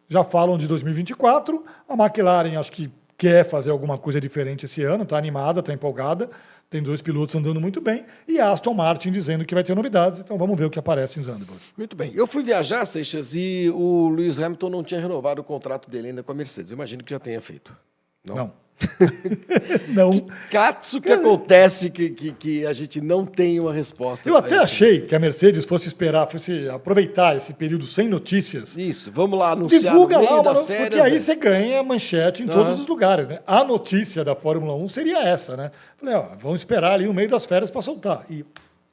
[0.09, 1.63] já falam de 2024.
[1.87, 6.31] A McLaren acho que quer fazer alguma coisa diferente esse ano, está animada, está empolgada.
[6.73, 10.21] Tem dois pilotos andando muito bem e a Aston Martin dizendo que vai ter novidades.
[10.21, 11.63] Então vamos ver o que aparece em Zandvoort.
[11.77, 12.13] Muito bem.
[12.15, 16.23] Eu fui viajar, Seixas, e o Lewis Hamilton não tinha renovado o contrato dele ainda
[16.23, 16.71] com a Mercedes.
[16.71, 17.77] Eu imagino que já tenha feito.
[18.25, 18.35] Não.
[18.37, 18.63] não.
[19.89, 20.11] não.
[20.11, 24.29] Que catso que acontece que, que, que, a gente não tem uma resposta.
[24.29, 28.77] Eu até achei que a Mercedes fosse esperar, fosse aproveitar esse período sem notícias.
[28.77, 30.89] Isso, vamos lá anunciar Divulga no meio lá, das férias.
[30.89, 31.19] Porque aí né?
[31.19, 32.53] você ganha manchete em uhum.
[32.53, 33.41] todos os lugares, né?
[33.47, 35.71] A notícia da Fórmula 1 seria essa, né?
[35.97, 38.25] Falei, ó, vamos esperar ali no meio das férias para soltar.
[38.31, 38.45] E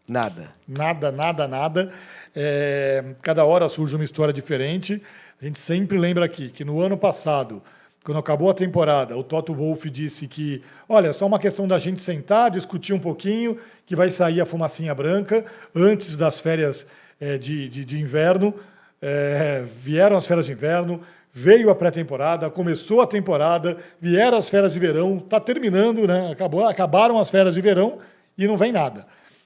[0.08, 0.52] nada.
[0.68, 1.92] Nada, nada, nada.
[2.36, 5.02] É, cada hora surge uma história diferente.
[5.42, 7.62] A gente sempre lembra aqui que no ano passado
[8.10, 11.78] quando acabou a temporada, o Toto Wolff disse que, olha, é só uma questão da
[11.78, 15.46] gente sentar, discutir um pouquinho, que vai sair a fumacinha branca
[15.76, 16.88] antes das férias
[17.22, 18.52] é, de, de, de, inverno.
[19.00, 24.74] É, vieram as férias de inverno, veio a pré-temporada, começou a temporada, vieram as férias
[24.74, 26.32] de verão, está terminando, né?
[26.32, 28.00] Acabou, acabaram as férias de verão
[28.36, 29.06] e não vem nada.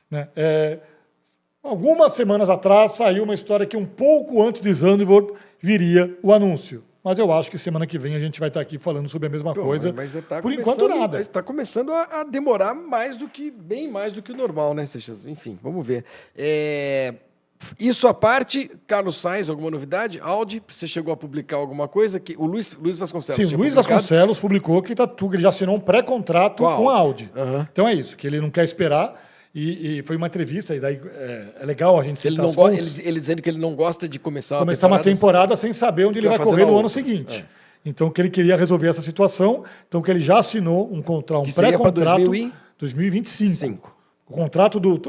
[0.10, 0.30] Né?
[0.38, 0.80] É,
[1.62, 6.82] algumas semanas atrás saiu uma história que um pouco antes de Zandvoort viria o anúncio
[7.04, 9.30] mas eu acho que semana que vem a gente vai estar aqui falando sobre a
[9.30, 9.92] mesma Pô, coisa.
[9.92, 11.20] Mas tá Por enquanto, nada.
[11.20, 14.86] Está começando a, a, demorar mais do que, bem mais do que o normal, né,
[14.86, 15.26] Seixas?
[15.26, 16.06] Enfim, vamos ver.
[16.36, 17.16] É...
[17.80, 20.20] Isso à parte, Carlos Sainz, alguma novidade?
[20.22, 22.20] Audi, você chegou a publicar alguma coisa?
[22.20, 23.38] que O Luiz, Luiz Vasconcelos.
[23.38, 24.02] Sim, Luiz publicado?
[24.02, 26.84] Vasconcelos publicou que tá, ele já assinou um pré-contrato com a Audi.
[26.84, 27.32] Com a Audi.
[27.36, 27.68] Uhum.
[27.72, 29.16] Então é isso, que ele não quer esperar
[29.54, 32.70] e, e, foi uma entrevista, e daí é, é legal a gente ele, não go-
[32.70, 36.20] ele, ele, dizendo que ele não gosta de começar, começar uma temporada, sem saber onde
[36.20, 37.46] ele vai correr no ano seguinte.
[37.48, 37.63] É.
[37.86, 41.44] Então, que ele queria resolver essa situação, então que ele já assinou um, contra, um
[41.44, 42.32] pré-contrato
[42.80, 43.52] 2025.
[43.54, 43.94] Cinco.
[44.28, 45.00] O contrato do.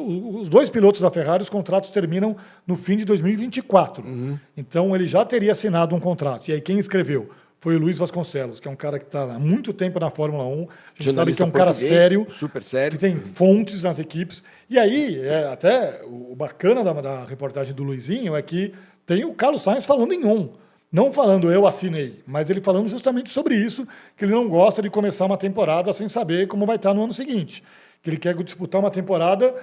[0.41, 4.05] Os dois pilotos da Ferrari, os contratos terminam no fim de 2024.
[4.05, 4.39] Uhum.
[4.57, 6.49] Então ele já teria assinado um contrato.
[6.49, 7.31] E aí quem escreveu?
[7.65, 10.45] Foi o Luiz Vasconcelos, que é um cara que está há muito tempo na Fórmula
[10.45, 10.69] 1.
[10.99, 14.45] A gente sabe que é um cara sério, super sério, que tem fontes nas equipes.
[14.69, 18.75] E aí, é, até o bacana da, da, reportagem do Luizinho é que
[19.07, 20.51] tem o Carlos Sainz falando em on.
[20.93, 24.91] Não falando eu assinei, mas ele falando justamente sobre isso, que ele não gosta de
[24.91, 27.65] começar uma temporada sem saber como vai estar no ano seguinte.
[28.03, 29.55] Que ele quer disputar uma temporada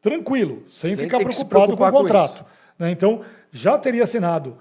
[0.00, 2.44] tranquilo, sem, sem ficar preocupado com o contrato.
[2.44, 2.90] Com né?
[2.90, 3.20] Então,
[3.52, 4.56] já teria assinado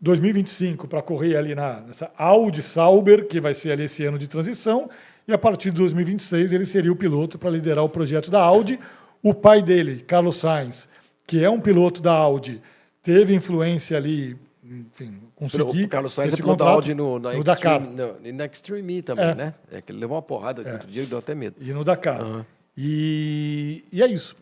[0.00, 4.26] 2025 para correr ali na, nessa Audi Sauber, que vai ser ali esse ano de
[4.28, 4.88] transição,
[5.26, 8.78] e a partir de 2026 ele seria o piloto para liderar o projeto da Audi.
[9.22, 10.88] O pai dele, Carlos Sainz,
[11.26, 12.62] que é um piloto da Audi,
[13.02, 15.84] teve influência ali, enfim, conseguir.
[15.84, 17.80] O Carlos Sainz é piloto da Audi no, no Extreme, Dakar.
[17.80, 19.34] no- e na Extreme também, É.
[19.34, 19.54] né?
[19.72, 20.72] É que ele levou uma porrada aqui É.
[20.74, 21.56] outro dia e deu até medo.
[21.60, 22.20] e no Dakar.
[22.20, 22.46] Aham.
[22.76, 24.36] E, e é isso.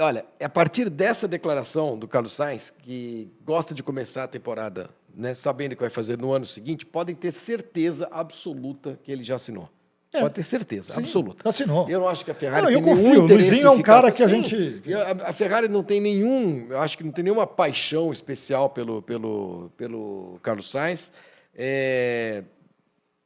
[0.00, 4.90] Olha, é a partir dessa declaração do Carlos Sainz, que gosta de começar a temporada
[5.14, 9.36] né, sabendo que vai fazer no ano seguinte, podem ter certeza absoluta que ele já
[9.36, 9.68] assinou.
[10.12, 10.20] É.
[10.20, 11.48] Pode ter certeza, Sim, absoluta.
[11.48, 11.88] Assinou.
[11.88, 13.22] Eu não acho que a Ferrari Não, eu confio.
[13.22, 16.80] O Luizinho é um cara que a gente- A, a Ferrari não tem nenhum, eu
[16.80, 21.12] acho que não tem nenhuma paixão especial pelo, pelo, pelo Carlos Sainz.
[21.54, 22.42] É,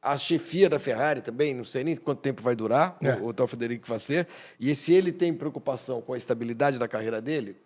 [0.05, 3.15] a chefia da Ferrari também, não sei nem quanto tempo vai durar, É.
[3.15, 4.27] o, o tal Federico vai ser.
[4.59, 7.57] E se ele tem preocupação com a estabilidade da carreira dele,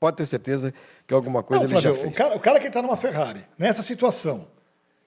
[0.00, 0.74] pode ter certeza
[1.06, 2.14] que alguma coisa Não, ele já Flávio, fez.
[2.14, 4.48] O cara, o cara que está numa Ferrari, nessa situação,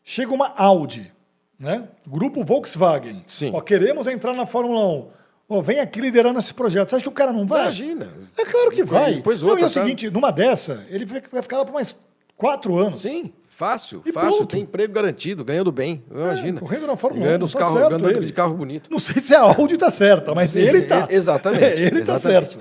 [0.03, 1.11] chega uma Audi,
[1.59, 1.89] né?
[2.07, 3.23] Grupo Volkswagen.
[3.27, 3.51] Sim.
[3.53, 5.09] Ó, queremos entrar na Fórmula 1.
[5.49, 6.89] Ó, vem aqui liderando esse projeto.
[6.89, 7.63] Você acha que o cara não vai?
[7.63, 8.07] Imagina.
[8.37, 9.15] É claro que vai.
[9.15, 9.81] Depois não, outra, e é o tá?
[9.81, 11.93] seguinte, numa dessa, ele vai ficar lá por mais
[12.37, 13.01] quatro anos.
[13.01, 14.37] Sim, fácil, E fácil.
[14.37, 14.47] pronto.
[14.47, 16.01] Tem emprego garantido, ganhando bem.
[16.09, 16.59] Imagina.
[16.61, 18.25] correndo na Fórmula 1, Ganhando os tá carros, certo ganhando ele.
[18.25, 18.89] de carro bonito.
[18.89, 21.05] Não sei se a Audi está certa, mas Sim, ele está.
[21.11, 22.57] é- exatamente, ele está certo.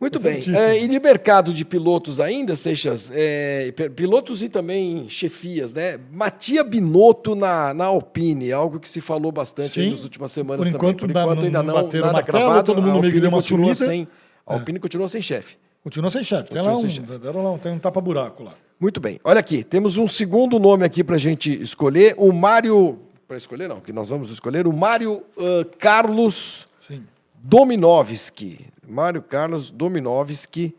[0.00, 0.42] Muito É bem.
[0.56, 5.96] É, e de mercado de pilotos ainda, Seixas, é, pilotos e também chefias, né?
[6.10, 10.90] Matia Binotto na, na Alpine, algo que se falou bastante nas últimas semanas Por também.
[10.90, 13.28] enquanto, ainda não- ainda não não, nada o martelo, cravado, todo mundo meio que deu
[13.28, 13.74] uma sumida.
[13.76, 14.08] sem,
[14.44, 15.56] a Alpine continua sem chefe.
[15.82, 16.50] Continua sem chefe.
[16.50, 17.18] Tem lá um, chefe.
[17.18, 18.54] deram lá um, tem um tapa-buraco lá.
[18.78, 19.20] Muito bem.
[19.24, 22.98] Olha aqui, temos um segundo nome aqui para a gente escolher, o Mário...
[23.26, 26.66] Para escolher não, que nós vamos escolher o Mário ah, Carlos...
[26.78, 27.04] Sim.
[27.42, 28.66] Dominovski.
[28.86, 30.74] Mário Carlos Dominovski.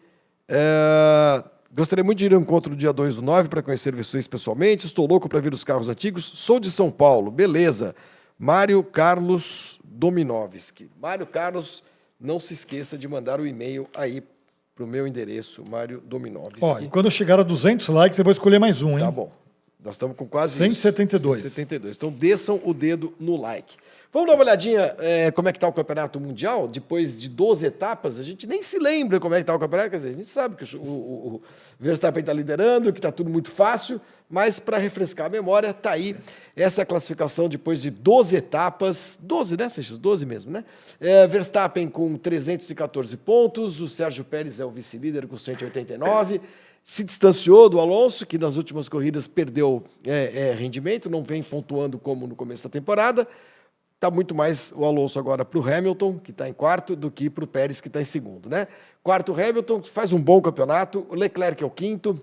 [1.76, 4.86] Gostaria muito de ir ao encontro do dia 2 do 9 para conhecer vocês pessoalmente.
[4.86, 6.32] Estou louco para ver os carros antigos.
[6.36, 7.30] Sou de São Paulo.
[7.30, 7.96] Beleza.
[8.40, 10.90] Mário Carlos Dominovski.
[11.02, 11.84] Mário Carlos,
[12.20, 14.24] não se esqueça de mandar o e-mail aí
[14.76, 16.60] para o meu endereço, Mário Dominovski.
[16.62, 19.06] Ó, e quando chegar a 200 likes, eu vou escolher mais um, hein?
[19.06, 19.32] Tá bom.
[19.84, 21.42] Nós estamos com quase 172.
[21.42, 21.96] Isso, 172.
[21.98, 23.76] Então desçam o dedo no like.
[24.14, 26.68] Vamos dar uma olhadinha é, como é que está o Campeonato Mundial?
[26.68, 29.90] Depois de 12 etapas, a gente nem se lembra como é que está o campeonato.
[29.90, 31.42] Quer dizer, a gente sabe que o, o, o
[31.80, 34.00] Verstappen está liderando, que está tudo muito fácil,
[34.30, 36.16] mas para refrescar a memória, está aí
[36.56, 39.18] essa classificação depois de 12 etapas.
[39.20, 39.98] 12, né, Seixas?
[39.98, 40.64] 12 mesmo, né?
[41.02, 46.40] É, Verstappen com 314 pontos, o Sérgio Pérez é o vice-líder com 189
[46.86, 52.28] se distanciou do Alonso, que nas últimas corridas perdeu é, rendimento, não vem pontuando como
[52.28, 53.26] no começo da temporada.
[54.04, 57.30] Está muito mais o Alonso agora para o Hamilton, que está em quarto, do que
[57.30, 58.50] para o Pérez, que está em segundo.
[58.50, 58.68] Né?
[59.02, 61.08] Quarto, Hamilton, que faz um bom campeonato.
[61.10, 62.22] O Leclerc é o quinto,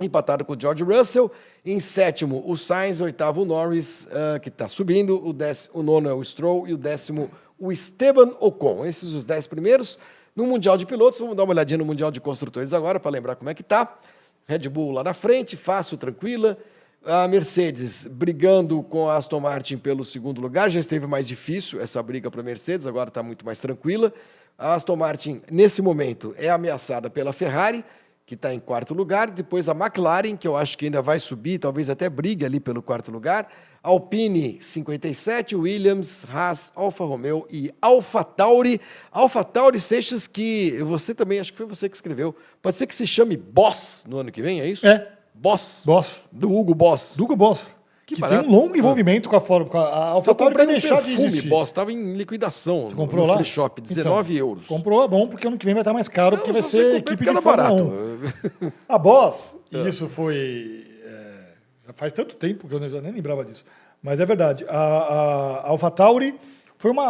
[0.00, 1.28] empatado com o George Russell.
[1.66, 3.00] Em sétimo, o Sainz.
[3.00, 5.20] Oitavo, o Norris, uh, que está subindo.
[5.26, 6.68] O, décimo, o nono é o Stroll.
[6.68, 7.28] E o décimo,
[7.58, 8.86] o Esteban Ocon.
[8.86, 9.98] Esses os dez primeiros.
[10.36, 13.34] No Mundial de Pilotos, vamos dar uma olhadinha no Mundial de Construtores agora, para lembrar
[13.34, 13.98] como é que tá.
[14.46, 16.56] Red Bull lá na frente, fácil, tranquila.
[17.04, 20.68] A Mercedes brigando com a Aston Martin pelo segundo lugar.
[20.68, 24.12] Já esteve mais difícil essa briga para a Mercedes, agora está muito mais tranquila.
[24.58, 27.84] A Aston Martin, nesse momento, é ameaçada pela Ferrari,
[28.26, 29.30] que está em quarto lugar.
[29.30, 32.82] Depois a McLaren, que eu acho que ainda vai subir, talvez até brigue ali pelo
[32.82, 33.48] quarto lugar.
[33.80, 38.80] Alpine 57, Williams, Haas, Alfa Romeo e Alfa Tauri.
[39.12, 42.34] Alfa Tauri Seixas, que você também, acho que foi você que escreveu.
[42.60, 44.86] Pode ser que se chame Boss no ano que vem, é isso?
[44.86, 45.17] É.
[45.40, 45.84] Boss.
[45.86, 46.28] Boss.
[46.32, 47.14] Do Hugo Boss.
[47.16, 47.76] Dugo Boss.
[48.06, 49.70] Que Que, tem um longo envolvimento com a Fórmula.
[49.70, 51.48] com A AlphaTauri vai deixar de perfume existir.
[51.48, 53.36] Boss, estava em liquidação Você comprou no lá?
[53.36, 54.66] free shop, 19 Então, euros.
[54.66, 56.96] Comprou, é bom, porque ano que vem vai estar mais caro, porque vai Não, ser
[56.96, 57.74] equipe de barato.
[57.84, 58.72] 1.
[58.88, 59.76] A Boss, É.
[59.78, 60.86] e isso foi.
[61.04, 63.62] é, faz tanto tempo que eu já nem lembrava disso.
[64.02, 64.64] Mas é verdade.
[64.68, 66.34] A, a, a AlphaTauri
[66.78, 67.04] foi uma.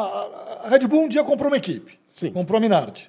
[0.64, 1.96] A Red Bull um dia comprou uma equipe.
[2.08, 2.32] Sim.
[2.32, 3.08] Comprou a Minardi.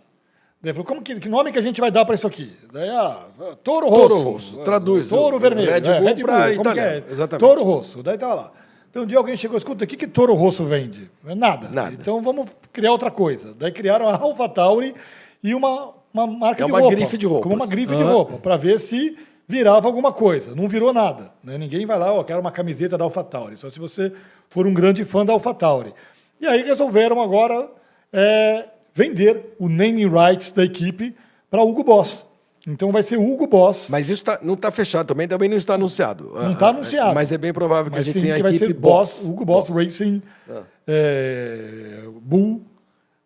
[0.61, 2.53] Daí falou: como que, que nome que a gente vai dar para isso aqui?
[2.71, 3.27] Daí, ah,
[3.63, 4.07] Toro Rosso.
[4.09, 5.09] Toro Rosso, traduz.
[5.09, 5.71] Toro Vermelho.
[5.71, 6.25] Red é, Bull
[6.57, 7.11] como que italiano, é?
[7.11, 7.39] exatamente.
[7.39, 8.03] Toro Rosso.
[8.03, 8.51] Daí tava lá.
[8.89, 11.09] Então um dia alguém chegou, escuta, o que, que Toro Rosso vende?
[11.23, 11.69] Nada.
[11.69, 11.93] Nada.
[11.93, 13.53] Então vamos criar outra coisa.
[13.53, 14.95] Daí criaram a AlphaTauri
[15.43, 16.95] e uma, uma marca É de uma roupa.
[16.95, 17.43] grife de roupas.
[17.43, 19.15] Como uma grife de roupa, para ver se
[19.47, 20.55] virava alguma coisa.
[20.55, 21.31] Não virou nada.
[21.43, 21.57] né?
[21.57, 23.55] Ninguém vai lá, ó, quero uma camiseta da AlphaTauri.
[23.57, 24.11] Só se você
[24.47, 25.93] for um grande fã da AlphaTauri.
[26.41, 27.69] E aí resolveram agora
[28.11, 31.15] é, vender o naming rights da equipe
[31.49, 32.25] para Hugo Boss.
[32.67, 33.87] Então vai ser Hugo Boss.
[33.89, 36.31] Mas isso tá- não está fechado também, também não está anunciado.
[36.35, 37.15] Não tá Ah, anunciado.
[37.15, 39.45] Mas é bem provável que mas a gente tenha a vai equipe ser Boss, Hugo
[39.45, 39.83] Boss, Boss.
[39.83, 40.61] Racing Ah.
[40.87, 42.61] é, Bull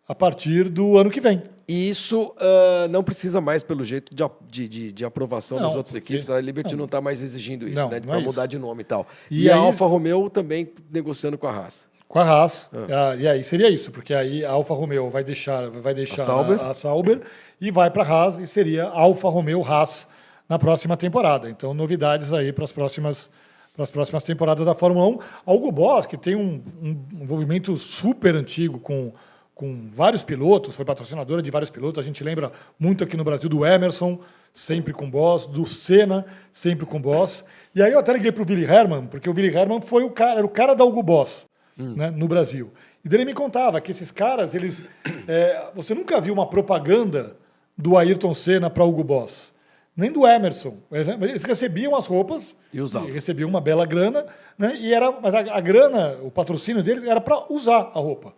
[0.06, 1.42] a partir do ano que vem.
[1.66, 5.94] E isso ah, não precisa mais, pelo jeito, de, de, de- aprovação das Não, outras
[5.96, 6.30] porque- equipes.
[6.30, 8.00] A Liberty não está mais exigindo isso, Não, né?
[8.00, 8.48] Para é mudar isso.
[8.48, 9.06] de nome e tal.
[9.30, 11.86] E E, a Alfa Romeo também negociando com a Haas.
[12.08, 12.70] Com a Haas.
[12.72, 16.26] Ah, E aí seria isso, porque aí a Alfa Romeo vai deixar, vai deixar A
[16.26, 16.60] Sauber.
[16.60, 17.20] a, a Sauber
[17.60, 20.08] e vai para a Haas e seria Alfa Romeo Haas
[20.48, 21.48] na próxima temporada.
[21.48, 23.30] Então, novidades aí para as próximas
[23.74, 25.18] para as próximas temporadas da Fórmula 1.
[25.46, 29.12] A Hugo Boss, que tem um, um envolvimento super antigo com,
[29.52, 31.98] com vários pilotos, foi patrocinadora de vários pilotos.
[31.98, 34.20] A gente lembra muito aqui no Brasil do Emerson,
[34.52, 37.44] sempre com Boss, do Senna, sempre com Boss.
[37.74, 40.10] E aí eu até liguei para o Billy Herman, porque o Billy Herman foi o
[40.10, 42.70] cara, era o cara da Hugo Boss né, no Brasil.
[43.04, 44.82] E daí ele me contava que esses caras, eles.
[45.28, 47.36] é, você nunca viu uma propaganda
[47.76, 49.52] do Ayrton Senna para Hugo Boss,
[49.96, 50.76] nem do Emerson.
[50.90, 53.10] Eles recebiam as roupas E usavam.
[53.10, 54.24] recebiam uma bela grana,
[54.56, 54.76] né?
[54.76, 58.32] E era, mas a, a grana, o patrocínio deles era para usar a roupa,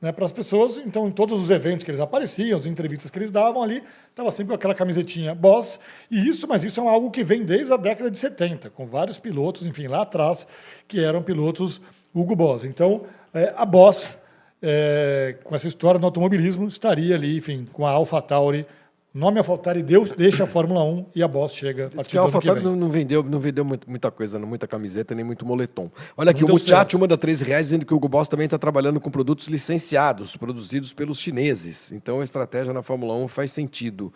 [0.00, 0.10] né?
[0.10, 0.78] Para as pessoas.
[0.78, 4.30] Então, em todos os eventos que eles apareciam, as entrevistas que eles davam ali, estava
[4.30, 5.78] sempre com aquela camisetinha Boss.
[6.10, 9.18] E isso, mas isso é algo que vem desde a década de 70, com vários
[9.18, 10.46] pilotos, enfim, lá atrás,
[10.88, 11.80] que eram pilotos
[12.14, 12.64] Hugo Boss.
[12.64, 14.18] Então, é, a Boss,
[14.62, 18.66] é, com essa história do automobilismo, estaria ali, enfim, com a AlphaTauri.
[19.14, 22.20] Nome AlphaTauri Deus deixa a Fórmula 1 e a Boss chega a partir que a
[22.20, 25.90] AlphaTauri não, não vendeu, não vendeu muita coisa, muita camiseta, nem muito moletom.
[26.16, 26.52] Olha aqui, Não o.
[26.52, 30.36] Muchacho manda 13 reais dizendo que o Hugo Boss também está trabalhando com produtos licenciados,
[30.36, 31.90] produzidos pelos chineses.
[31.90, 34.12] Então a estratégia na Fórmula 1 faz sentido.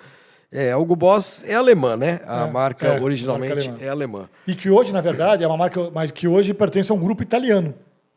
[0.53, 2.21] É, a Hugo Boss é alemã, né?
[2.27, 3.85] A É, marca é, originalmente marca alemã.
[3.85, 4.29] é alemã.
[4.47, 7.23] E que hoje, na verdade, é uma marca, mas que hoje pertence a um grupo
[7.23, 7.73] italiano.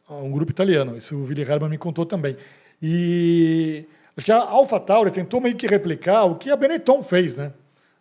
[0.08, 0.98] A um grupo italiano.
[0.98, 2.36] Isso o Willi Hermann me contou também.
[3.00, 3.86] E
[4.18, 7.52] acho que a AlphaTauri tentou meio que replicar o que a Benetton fez, né?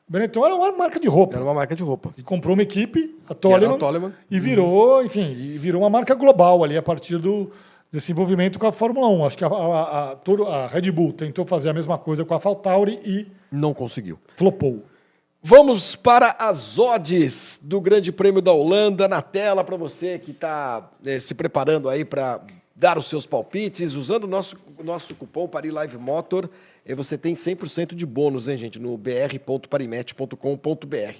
[0.08, 1.36] A Benetton era uma marca de roupa.
[1.36, 2.10] Era uma marca de roupa.
[2.18, 4.12] E comprou uma equipe, a era a Toleman, Toleman.
[4.30, 7.50] e virou, enfim, e virou uma marca global ali a partir do,
[7.90, 9.24] desse envolvimento com a Fórmula 1.
[9.24, 12.36] Acho que a, a, a, a Red Bull tentou fazer a mesma coisa com a
[12.36, 14.18] AlphaTauri e Não conseguiu.
[14.36, 14.84] flopou.
[15.46, 20.90] Vamos para as odds do Grande Prêmio da Holanda na tela para você que está
[21.20, 22.40] se preparando aí para
[22.74, 23.92] dar os seus palpites.
[23.92, 26.48] Usando o nosso, nosso cupom Parilive Motor,
[26.86, 31.18] eh, você tem 100% de bônus, hein, gente, no br.parimet.com.br.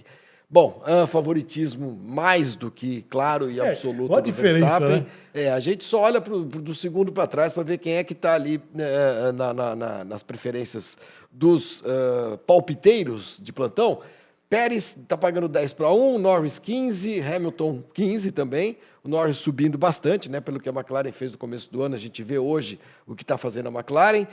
[0.49, 4.89] Bom, favoritismo mais do que claro e É, absoluto a do Verstappen.
[5.01, 5.07] né?
[5.33, 8.05] É, a gente só olha pro, pro- do segundo para trás para ver quem é
[8.05, 10.97] que está ali eh, na- na- na- nas preferências
[11.35, 14.01] dos ah, palpiteiros de plantão.
[14.49, 18.79] Pérez está pagando 10 para 1, Norris 15, Hamilton 15 também.
[19.03, 20.41] O Norris subindo bastante, né?
[20.41, 23.25] Pelo que a McLaren fez no começo do ano, a gente vê hoje o que
[23.25, 24.27] está fazendo a McLaren.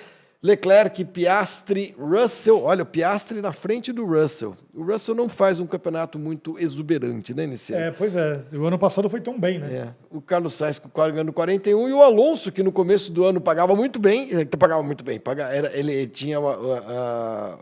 [0.43, 2.63] Leclerc, Piastri, Russell.
[2.63, 4.55] Olha, o Piastri na frente do Russell.
[4.73, 7.83] O Russell não faz um campeonato muito exuberante, né, nesse ano.
[7.83, 8.41] É, pois é.
[8.53, 9.67] O ano passado foi tão bem, né?
[9.73, 13.75] É, o Carlos Sainz ganhando 41 e o Alonso, que no começo do ano pagava
[13.75, 17.59] muito bem, eh, pagava muito bem, paga- era, ele tinha uma, uma-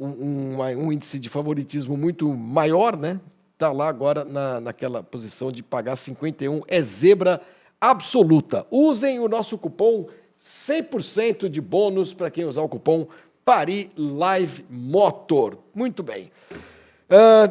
[0.00, 3.20] um, uma- um índice de favoritismo muito maior, né?
[3.58, 7.40] Tá lá agora na, naquela posição de pagar 51, é zebra
[7.80, 8.64] absoluta.
[8.70, 10.06] Usem o nosso cupom
[10.44, 13.06] 100% de bônus para quem usar o cupom
[13.44, 15.58] Pari Live Motor.
[15.74, 16.30] Muito bem.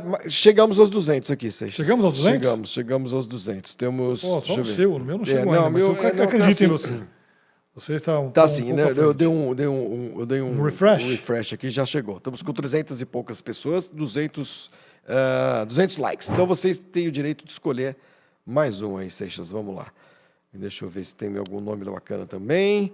[0.06, 1.76] Ma- chegamos aos 200 aqui, Seixas.
[1.76, 2.34] Chegamos aos 200?
[2.42, 3.76] Chegamos, chegamos aos 200.
[3.76, 4.22] Temos.
[4.22, 6.00] Pô, só o seu, o meu não É, chegou não, ainda, o mas meu- eu
[6.02, 6.68] é, não, tá acredito em assim.
[6.68, 7.04] você.
[7.74, 8.94] Você está um, Tá um assim, pouco né?
[8.98, 11.04] Eu dei um, dei um, um- eu dei um, Um refresh?
[11.06, 12.18] um refresh aqui, já chegou.
[12.18, 14.70] Estamos com 300 e poucas pessoas, 200,
[15.08, 16.30] ah, 200 likes.
[16.30, 17.96] Então vocês têm o direito de escolher
[18.46, 19.50] mais um aí, Seixas.
[19.52, 19.88] Vamos lá.
[20.54, 22.94] Deixa eu ver se tem algum nome bacana também.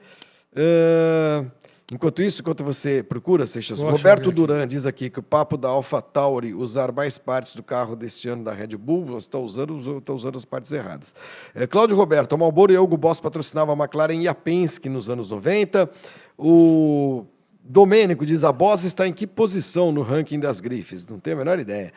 [0.56, 1.46] Ah,
[1.92, 4.32] enquanto isso, enquanto você procura, Seixas, Vou Roberto.
[4.32, 8.44] Duran diz aqui que o papo da AlphaTauri usar mais partes do carro deste ano
[8.44, 11.14] da Red Bull, você está usando, tá usando as partes erradas.
[11.54, 15.10] É, Cláudio Roberto, a Marlboro e Hugo Boss patrocinavam a McLaren e a Penske nos
[15.10, 15.90] anos 90.
[16.38, 17.26] O
[17.64, 21.08] Domênico diz, a Boss está em que posição no ranking das grifes?
[21.08, 21.94] Não tenho a menor ideia.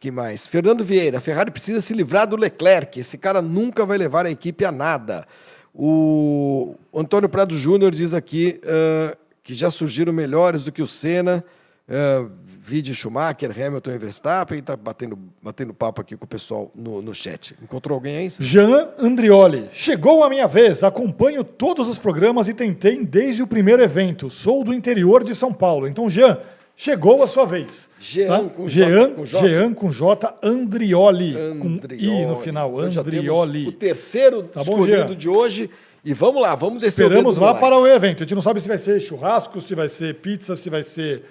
[0.00, 0.46] Que mais?
[0.46, 2.98] Fernando Vieira, a Ferrari precisa se livrar do Leclerc.
[2.98, 5.26] Esse cara nunca vai levar a equipe a nada.
[5.74, 11.44] O Antônio Prado Júnior diz aqui ah, que já surgiram melhores do que o Senna.
[11.88, 12.30] Uh,
[12.62, 14.58] Vide Schumacher, Hamilton e Verstappen.
[14.60, 17.56] Está batendo, batendo papo aqui com o pessoal no, no chat.
[17.60, 18.32] Encontrou alguém aí?
[18.38, 19.68] Jean Andrioli.
[19.72, 20.84] Chegou a minha vez.
[20.84, 24.30] Acompanho todos os programas e tentei desde o primeiro evento.
[24.30, 25.88] Sou do interior de São Paulo.
[25.88, 26.38] Então, Jean,
[26.80, 27.90] chegou a sua vez.
[28.00, 28.48] Jean Tá?
[28.48, 29.48] com J, Jean, com J?
[29.48, 31.34] Jean com J, Andrioli.
[31.60, 32.26] Com I Andrioli.
[32.26, 32.86] no final.
[32.86, 33.68] Então Andrioli.
[33.68, 35.16] O terceiro Tá bom, escolhido Jean?
[35.16, 35.70] de hoje.
[36.02, 38.22] E vamos lá, vamos descer Esperamos o dedo lá para o evento.
[38.22, 41.24] A gente não sabe se vai ser churrasco, se vai ser pizza, se vai ser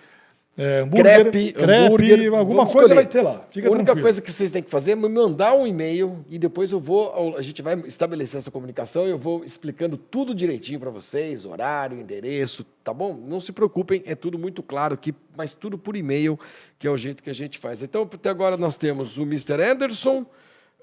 [0.61, 2.95] é, crepe, crepe, hambúrguer, alguma coisa escolher.
[2.95, 3.47] vai ter lá.
[3.49, 4.03] Fica a única tranquilo.
[4.03, 7.37] coisa que vocês têm que fazer é me mandar um e-mail e depois eu vou,
[7.37, 11.97] a gente vai estabelecer essa comunicação e eu vou explicando tudo direitinho para vocês, horário,
[11.97, 13.13] endereço, tá bom?
[13.13, 16.37] Não se preocupem, é tudo muito claro aqui, mas tudo por e-mail,
[16.77, 17.81] que é o jeito que a gente faz.
[17.81, 19.63] Então, até agora nós temos o Mr.
[19.63, 20.25] Anderson,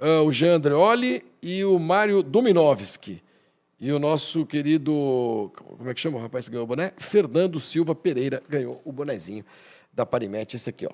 [0.00, 3.22] ah, o Jean Andreoli e o Mário Dominovski.
[3.78, 6.92] E o nosso querido, como é que chama o rapaz que ganhou o boné?
[6.96, 9.44] Fernando Silva Pereira ganhou o bonezinho
[9.92, 10.90] da Parimete, esse aqui, ó.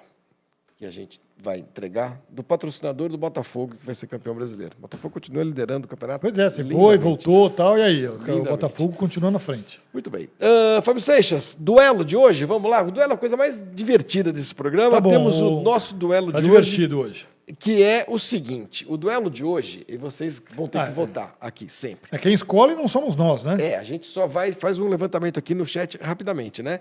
[0.76, 4.74] Que a gente vai entregar do patrocinador do Botafogo, que vai ser campeão brasileiro.
[4.78, 6.20] O Botafogo continua liderando o campeonato.
[6.22, 8.08] Pois é, você foi, voltou tal, e aí?
[8.08, 8.42] O.
[8.42, 9.80] Botafogo continua na frente.
[9.92, 10.28] Muito bem.
[10.40, 12.82] Ah, Fábio Seixas, duelo de hoje, vamos lá.
[12.82, 14.96] O duelo é a coisa mais divertida desse programa.
[14.96, 16.70] Tá bom, Temos o nosso duelo Tá de hoje.
[16.70, 17.28] divertido hoje.
[17.58, 20.94] Que é o seguinte: o duelo de hoje, e vocês vão ter Ah, que é.
[20.94, 22.08] votar aqui sempre.
[22.12, 23.56] É quem escolhe não somos nós, né?
[23.60, 26.80] É, a gente só vai faz um levantamento aqui no chat rapidamente, né?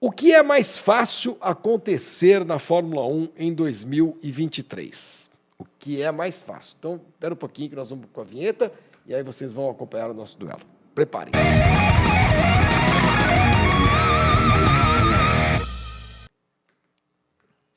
[0.00, 5.28] O que é mais fácil acontecer na Fórmula 1 em 2023?
[5.58, 6.76] O que é mais fácil?
[6.78, 8.72] Então, espera um pouquinho que nós vamos com a vinheta
[9.06, 10.60] e aí vocês vão acompanhar o nosso duelo.
[10.94, 11.38] Preparem-se.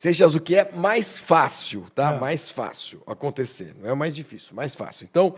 [0.02, 2.10] Seixas, o que é mais fácil, tá?
[2.10, 2.18] Ah.
[2.18, 3.76] Mais fácil acontecer.
[3.80, 5.08] Não é o mais difícil, mais fácil.
[5.08, 5.36] Então,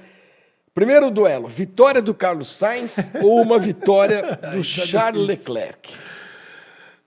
[0.73, 5.27] primeiro duelo: vitória do Carlos Sainz ou uma vitória do tá Charles.
[5.27, 5.93] Leclerc?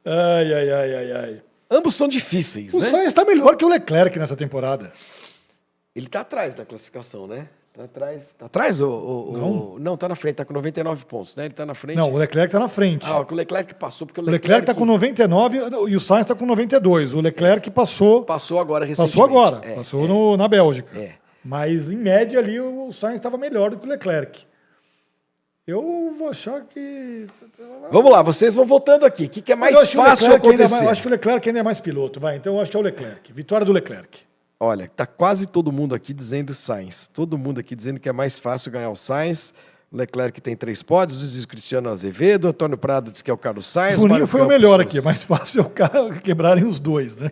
[0.04, 1.42] Ai, ai, ai, ai, ai.
[1.70, 2.90] Ambos são difíceis, O né?
[2.90, 4.92] Sainz está melhor que o Leclerc nessa temporada.
[5.94, 7.48] Ele tá atrás da classificação, né?
[7.76, 8.34] Tá atrás.
[8.38, 8.90] Tá atrás ou.
[8.90, 9.48] ou- Não.
[9.72, 11.44] ou- Não, tá na frente, tá com 99 pontos, né?
[11.44, 11.96] Ele tá na frente.
[11.96, 13.04] Não, o Leclerc está na frente.
[13.06, 15.58] Ah, o Leclerc passou, porque o o Leclerc está com 99
[15.88, 17.12] e o Sainz está com 92.
[17.12, 19.12] O Leclerc passou, Passou agora recentemente.
[19.18, 20.98] passou agora, É, passou é, no- na Bélgica.
[20.98, 21.14] É.
[21.44, 24.44] Mas em média ali o Sainz estava melhor do que o Leclerc.
[25.66, 27.26] Eu vou achar que.
[27.90, 29.24] Vamos lá, vocês vão votando aqui.
[29.24, 30.70] O que, que é mais fácil Leclerc é acontecer?
[30.74, 32.36] mais- eu acho que o Leclerc ainda é mais piloto, vai.
[32.36, 33.32] Então eu acho que é o Leclerc.
[33.32, 34.20] Vitória do Leclerc.
[34.58, 37.08] Olha, tá quase todo mundo aqui dizendo Sainz.
[37.12, 39.52] Todo mundo aqui dizendo que é mais fácil ganhar o Sainz.
[39.92, 43.36] O Leclerc tem três pódios, diz o Cristiano Azevedo, Antônio Prado diz que é o
[43.38, 43.94] Carlos Sainz.
[43.94, 44.82] Juninho Mário foi o Campos melhor Souza.
[44.82, 47.30] aqui, mais fácil é o quebrarem os dois, né?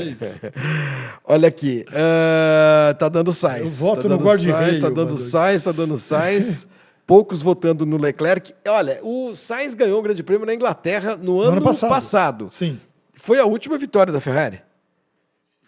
[1.24, 3.80] Olha aqui, ah, tá dando Sainz.
[3.80, 5.16] Eu voto tá no guarda-reio, tá dando.
[5.16, 6.66] Sainz, tá dando Sainz.
[7.06, 8.54] Poucos votando no Leclerc.
[8.66, 11.90] Olha, o Sainz ganhou um grande prêmio na Inglaterra no ano, ano passado.
[11.90, 12.50] passado.
[12.50, 12.80] Sim.
[13.12, 14.62] Foi a última vitória da Ferrari?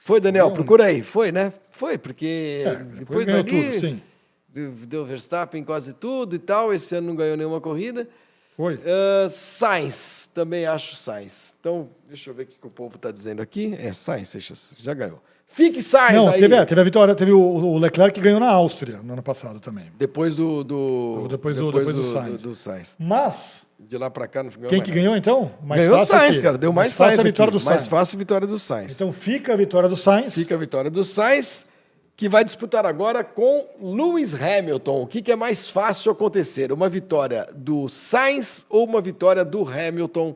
[0.07, 0.53] Foi, Daniel?
[0.53, 1.03] Procura aí.
[1.03, 1.53] Foi, né?
[1.73, 4.01] Foi, porque É, depois depois ganhou dali, tudo, sim.
[4.87, 6.73] deu, Verstappen quase tudo e tal.
[6.73, 8.09] Esse ano não ganhou nenhuma corrida.
[8.57, 8.79] Foi.
[8.87, 11.53] Ah, Sainz, também acho Sainz.
[11.61, 13.77] Então, deixa eu ver o que, o povo está dizendo aqui.
[13.81, 15.21] É, Sainz, Seixas, já ganhou.
[15.49, 16.39] Fique Sainz Não, aí.
[16.39, 19.23] teve, é, teve a vitória, teve o, o Leclerc que ganhou na Áustria no ano
[19.25, 19.87] passado também.
[19.99, 22.43] Depois do, do Depois do- depois do Sainz.
[22.43, 22.97] do Sainz.
[22.97, 25.01] Mas, De lá para cá não ganhou quem mais que nada.
[25.03, 25.51] ganhou então?
[25.63, 26.43] Mais ganhou o fácil Sainz, aqui.
[26.43, 26.59] cara.
[26.59, 27.59] Deu mais, fácil Sainz a vitória aqui.
[27.59, 27.89] do Mais Sainz.
[27.89, 28.95] fácil a vitória do Sainz.
[28.95, 30.35] Então fica a vitória do Sainz.
[30.35, 31.67] Fica a vitória do Sainz,
[32.17, 35.03] que vai disputar agora com Lewis Hamilton.
[35.03, 36.73] O que, que é mais fácil acontecer?
[36.73, 40.35] Uma vitória do Sainz ou uma vitória do Hamilton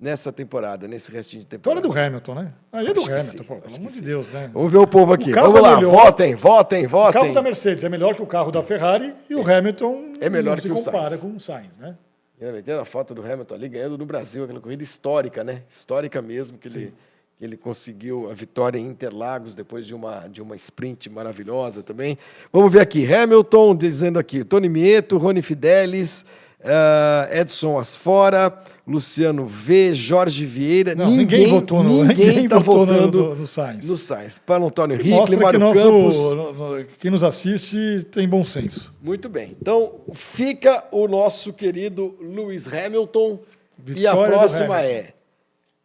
[0.00, 1.80] nessa temporada, nesse restinho de temporada?
[1.82, 2.52] Vitória do Hamilton, né?
[2.72, 4.00] Aí é do Acho Hamilton, sim, pô, pelo amor de.
[4.00, 4.50] Deus, né?
[4.54, 5.32] Vamos ver o povo aqui.
[5.32, 5.90] O Vamos é lá, melhor.
[5.92, 7.32] votem, votem, O carro votem.
[7.34, 10.62] da Mercedes é melhor que o carro da Ferrari e o Hamilton É melhor não
[10.62, 11.20] que se o compara Sainz.
[11.20, 11.96] com o Sainz, né?
[12.38, 15.62] Tem a foto do Hamilton ali ganhando no Brasil, aquela corrida histórica, né?
[15.68, 16.94] Histórica mesmo, que ele,
[17.36, 22.16] que ele conseguiu a vitória em Interlagos depois de uma, de uma sprint maravilhosa também.
[22.52, 26.24] Vamos ver aqui, Hamilton dizendo aqui, Tony Mieto, Rony Fidelis,
[26.62, 28.56] ah, Edson Asfora,
[28.88, 30.94] Luciano V, Jorge Vieira.
[30.94, 33.86] Não, ninguém, votou no, ninguém tá votou no- votando no, no Sainz.
[33.86, 34.38] no Sainz.
[34.38, 36.86] Para Antônio Ricle, Mostra que Mário nosso, Campos.
[36.98, 38.94] quem nos assiste tem bom senso.
[39.02, 39.54] Muito bem.
[39.60, 43.40] Então, fica o nosso querido Lewis Hamilton.
[43.86, 45.12] e a Vitória próxima é: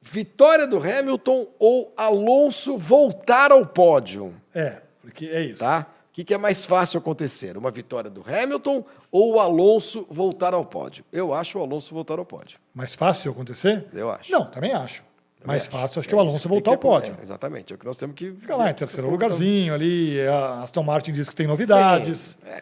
[0.01, 4.33] vitória do Hamilton ou Alonso voltar ao pódio?
[4.55, 5.59] É, porque é isso.
[5.59, 5.87] Tá?
[6.09, 7.57] O que, que é mais fácil acontecer?
[7.57, 11.05] Uma vitória do Hamilton ou o Alonso voltar ao pódio?
[11.13, 12.57] Eu acho o Alonso voltar ao pódio.
[12.73, 13.85] Mais fácil acontecer?
[13.93, 14.31] Eu acho.
[14.31, 15.03] Não, também acho.
[15.39, 15.71] Também Mais acho.
[15.71, 17.15] fácil, acho É que o isso Alonso voltar ao pódio.
[17.19, 17.71] é, exatamente.
[17.71, 18.31] É o que nós temos que.
[18.31, 20.19] Fica lá em terceiro O lugarzinho ali.
[20.27, 22.37] A Aston Martin diz que tem novidades.
[22.41, 22.61] Sim, é.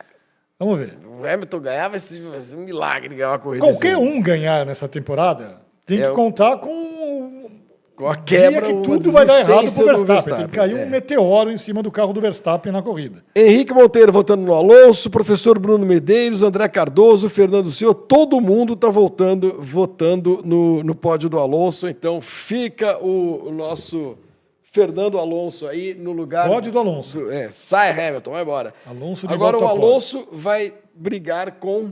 [0.60, 0.98] Vamos ver.
[1.08, 3.66] O Hamilton ganhar vai ser, vai ser um milagre ganhar uma corrida.
[3.66, 4.04] Qualquer assim.
[4.04, 6.91] um ganhar nessa temporada tem É, que contar com
[8.26, 10.48] quebra, que tudo vai dar errado pro desistência do Verstappen.
[10.50, 10.86] Cair é.
[10.86, 13.24] um meteoro em cima do carro do Verstappen na corrida.
[13.36, 18.90] Henrique Monteiro votando no Alonso, professor Bruno Medeiros, André Cardoso, Fernando Silva, todo mundo está
[18.90, 21.88] votando, votando no, no pódio do Alonso.
[21.88, 24.18] Então fica o, o nosso
[24.72, 26.48] Fernando Alonso aí no lugar.
[26.48, 27.20] Pódio do Alonso.
[27.20, 28.74] do- é, sai Hamilton, vai embora.
[28.86, 29.68] Alonso de Agora o.
[29.68, 31.92] Alonso vai brigar com.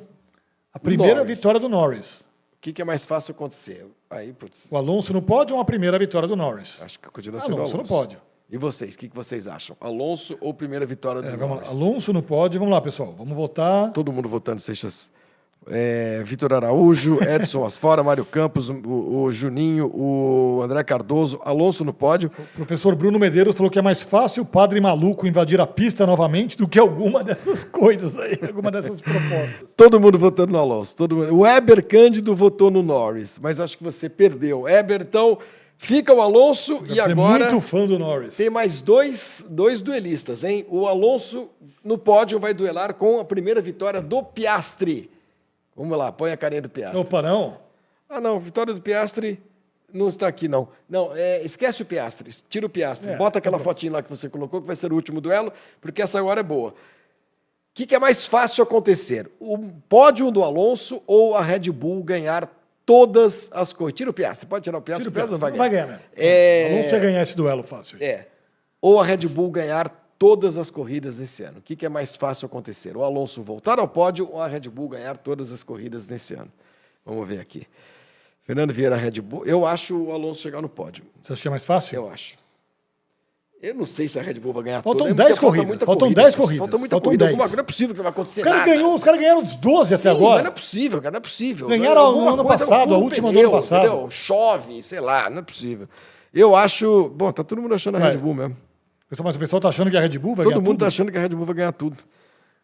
[0.73, 1.37] A primeira Norris.
[1.37, 2.23] vitória do Norris.
[2.59, 3.87] O que, que é mais fácil acontecer?
[4.09, 6.77] Aí, putz, O Alonso no pódio ou a primeira vitória do Norris?
[6.81, 7.91] acho que continua sendo Alonso Alonso.
[7.93, 8.21] no pódio.
[8.51, 9.77] E vocês, o que, que vocês acham?
[9.79, 11.63] Alonso ou primeira vitória do É, vamos lá.
[11.63, 11.69] Norris?
[11.71, 12.59] Alonso no pódio.
[12.59, 13.13] Vamos lá, pessoal.
[13.17, 13.93] Vamos votar.
[13.93, 15.09] Todo mundo votando Seixas
[15.67, 21.93] é, Vitor Araújo, Edson Asfora, Mário Campos, o, o Juninho, o André Cardoso, Alonso no
[21.93, 22.31] pódio.
[22.53, 26.05] O professor Bruno Medeiros falou que é mais fácil o padre maluco invadir a pista
[26.07, 29.69] novamente do que alguma dessas coisas aí, alguma dessas propostas.
[29.75, 30.95] Todo mundo votando no Alonso.
[30.95, 31.35] Todo mundo.
[31.35, 34.67] O Eber Cândido votou no Norris, mas acho que você perdeu.
[34.67, 35.37] Eber, então,
[35.77, 38.35] fica o Alonso Deve e agora muito fã do Norris.
[38.35, 40.65] tem mais dois, dois duelistas, hein?
[40.69, 41.49] O Alonso
[41.83, 45.09] no pódio vai duelar com a primeira vitória do Piastri.
[45.79, 46.99] Vamos lá, põe a carinha do Piastri.
[46.99, 47.57] Opa, não?
[48.09, 49.41] Ah, não, vitória do Piastri
[49.93, 50.67] não está aqui, não.
[50.89, 53.11] Não, é, esquece o Piastri, tira o Piastri.
[53.11, 55.53] É, Bota aquela tá fotinha lá que você colocou, que vai ser o último duelo,
[55.79, 56.71] porque essa agora é boa.
[56.71, 56.73] O
[57.73, 59.31] que, que é mais fácil acontecer?
[59.39, 59.57] O
[59.87, 62.51] pódio do Alonso ou a Red Bull ganhar
[62.85, 63.99] todas as corridas?
[63.99, 65.85] Tira o Piastri, pode tirar o Piastri, Tira o o Piastri não vai Não ganhar.
[65.85, 66.03] vai ganhar, né?
[66.17, 66.73] É...
[66.73, 67.97] Alonso ia ganhar esse duelo fácil.
[68.01, 68.27] É.
[68.81, 69.89] Ou a Red Bull ganhar
[70.19, 71.59] todas as corridas nesse ano.
[71.59, 72.95] O que, que é mais fácil acontecer?
[72.97, 76.51] O Alonso voltar ao pódio ou a Red Bull ganhar todas as corridas nesse ano?
[77.05, 77.65] Vamos ver aqui.
[78.43, 79.45] Fernando Vieira, Red Bull.
[79.45, 81.05] Eu acho o Alonso chegar no pódio.
[81.23, 81.95] Você acha que é mais fácil?
[81.95, 82.37] Eu acho.
[83.61, 85.17] Eu não sei se a Red Bull vai ganhar Faltam todas.
[85.17, 86.37] 10 porque falta corridas, faltam corrida, 10 Celso.
[86.41, 87.25] corridas, Falta muita faltam corrida.
[87.25, 87.33] 10.
[87.39, 87.55] Alguma.
[87.55, 88.71] Não é possível que não vai acontecer Os caras nada.
[88.73, 90.33] ganhou, os caras ganharam os 12 até Sim, agora.
[90.35, 91.67] mas não é possível, cara, não é possível.
[91.67, 93.85] Ganharam Alguma no ano coisa, passado, a última do pneu, ano passado.
[93.87, 94.11] entendeu?
[94.11, 95.89] Chove, sei lá, não é possível.
[96.33, 97.09] Eu acho.
[97.09, 97.99] Bom, tá todo mundo achando a.
[97.99, 98.57] Red Bull mesmo.
[99.09, 100.79] Pessoal, Mas o pessoal tá achando que a Red Bull vai Todo ganhar mundo tudo?
[100.81, 101.97] tá achando que a Red Bull vai ganhar tudo.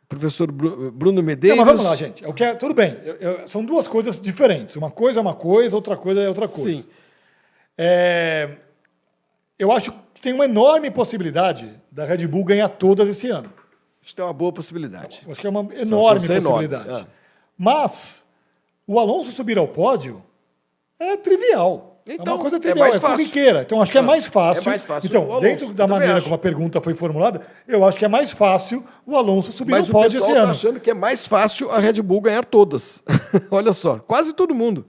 [0.07, 1.57] Professor Bru- Bruno Não, Medeiros.
[1.57, 2.23] mas vamos lá, gente.
[2.23, 2.99] É o que é- tudo bem.
[3.03, 4.75] Eu- eu- são duas coisas diferentes.
[4.75, 6.83] Uma coisa é uma coisa, outra coisa é outra coisa.
[6.83, 6.87] Sim.
[7.75, 8.57] É,
[9.57, 13.51] eu acho que tem uma enorme possibilidade da Red Bull ganhar todas esse ano.
[14.01, 15.21] Acho que tem uma boa possibilidade.
[15.27, 17.01] Acho que é uma enorme torcer enorme, possibilidade.
[17.01, 17.07] é.
[17.57, 18.23] Mas
[18.85, 20.21] o Alonso subir ao pódio
[20.99, 21.94] é trivial.
[22.07, 23.17] É Então, uma coisa é trivial, mais é, fácil.
[23.17, 23.61] corriqueira.
[23.63, 24.61] Então acho que é Ah, mais fácil.
[24.61, 26.25] é mais fácil o Então, dentro da maneira acho.
[26.25, 29.85] como a pergunta foi formulada, eu acho que é mais fácil o Alonso subir Mas
[29.85, 30.51] ao o pódio pessoal esse tá ano.
[30.51, 33.01] achando que é mais fácil a Red Bull ganhar todas.
[33.49, 34.85] Olha só, quase todo mundo.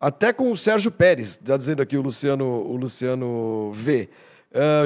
[0.00, 4.08] Até com o Sérgio Pérez, está dizendo aqui o Luciano, o Luciano V.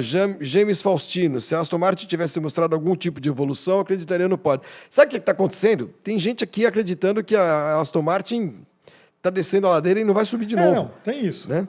[0.00, 4.36] Jam- James Faustino, se a Aston Martin tivesse mostrado algum tipo de evolução, acreditaria no
[4.36, 4.66] pódio.
[4.90, 5.88] Sabe o que está acontecendo?
[6.02, 8.56] Tem gente aqui acreditando que a Aston Martin
[9.22, 10.74] está descendo a ladeira e não vai subir de É, novo.
[10.74, 11.48] não, tem isso.
[11.48, 11.66] Né?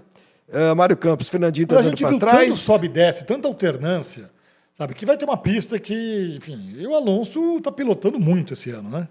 [0.51, 2.47] Ah, Mário Campos, Fernandinho está dando para trás.
[2.49, 4.29] tanto sobe e desce, tanta alternância,
[4.77, 4.93] sabe?
[4.93, 8.89] Que vai ter uma pista que, enfim, e o Alonso está pilotando muito esse ano,
[8.89, 9.07] né?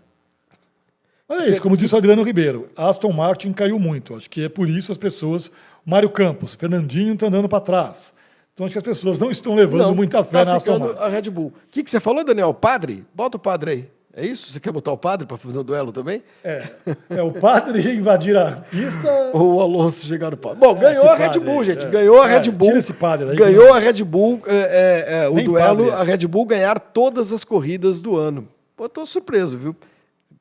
[1.29, 4.15] Mas é isso, como disse o Adriano Ribeiro, Aston Martin caiu muito.
[4.15, 5.51] Acho que é por isso as pessoas.
[5.85, 8.13] Mário Campos, Fernandinho está andando para trás.
[8.53, 11.01] Então acho que as pessoas não estão levando muita fé tá na Aston Martin.
[11.01, 11.47] a Red Bull.
[11.47, 12.53] O que, que você falou, Daniel?
[12.53, 13.05] Padre?
[13.15, 13.89] Bota o padre aí.
[14.15, 14.53] É isso?
[14.53, 16.23] Você quer botar o padre para fazer o duelo também?
[16.45, 16.69] É,
[17.09, 19.31] é o padre invadir a pista.
[19.33, 20.59] Ou o Alonso chegar no pódio?
[20.59, 21.87] Bom, ganhou Esse a Red padre Bull, aí, gente.
[21.87, 21.89] é.
[21.89, 22.69] Ganhou a É, Red Bull.
[22.69, 25.85] tira esse padre daí, ganhou que a Red Bull, é, é, é, o Nem duelo,
[25.87, 25.95] padre é.
[25.95, 28.47] a Red Bull ganhar todas as corridas do ano.
[28.77, 29.75] Pô, tô surpreso, viu?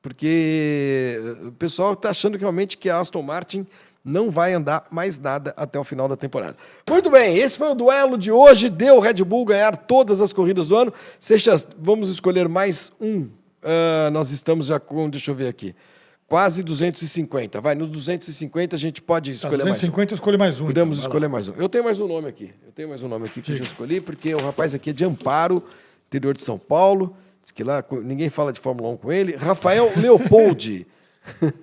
[0.01, 3.65] Porque o pessoal está achando que realmente que a Aston Martin
[4.03, 6.57] não vai andar mais nada até o final da temporada.
[6.89, 8.67] Muito bem, esse foi o duelo de hoje.
[8.67, 10.91] Deu Red Bull ganhar todas as corridas do ano.
[11.19, 13.29] Seixas, vamos escolher mais um.
[13.63, 15.75] Ah, nós estamos já com, deixa eu ver aqui,
[16.27, 17.59] quase 250.
[17.61, 19.87] Vai, no 250 a gente pode Tá, escolher mais um.
[19.87, 20.65] 250 escolhe mais um.
[20.67, 21.31] Podemos então, escolher lá.
[21.31, 21.53] mais um.
[21.55, 22.51] Eu tenho mais um nome aqui.
[22.65, 24.93] Eu tenho mais um nome aqui que eu já escolhi, porque o rapaz aqui é
[24.93, 25.63] de Amparo,
[26.07, 27.15] interior de São Paulo.
[27.43, 29.35] Diz que lá ninguém fala de Fórmula 1 com ele.
[29.35, 30.87] Rafael Leopoldi.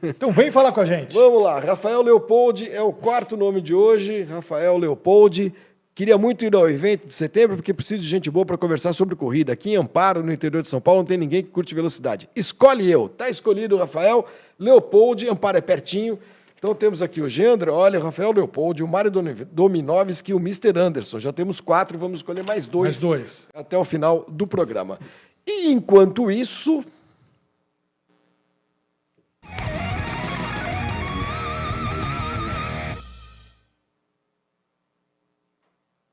[0.04, 1.12] Então vem falar com a gente.
[1.12, 4.22] Vamos lá, Rafael Leopoldi é o quarto nome de hoje.
[4.22, 5.52] Rafael Leopoldi.
[5.98, 9.16] Queria muito ir ao evento de setembro, porque preciso de gente boa para conversar sobre
[9.16, 9.52] corrida.
[9.52, 12.28] Aqui em Amparo, no interior de São Paulo, não tem ninguém que curte velocidade.
[12.36, 13.08] Escolhe eu.
[13.08, 14.24] Tá escolhido o Rafael
[14.56, 15.28] Leopoldi.
[15.28, 16.16] Amparo é pertinho.
[16.56, 20.38] Então temos aqui o Gendra, olha, o Rafael Leopoldi, o Mário Domi- Dominovski e o
[20.38, 20.78] Mr.
[20.78, 21.18] Anderson.
[21.18, 23.48] Já temos quatro, vamos escolher mais dois Mais dois.
[23.52, 25.00] até o final do programa.
[25.44, 26.84] E enquanto isso.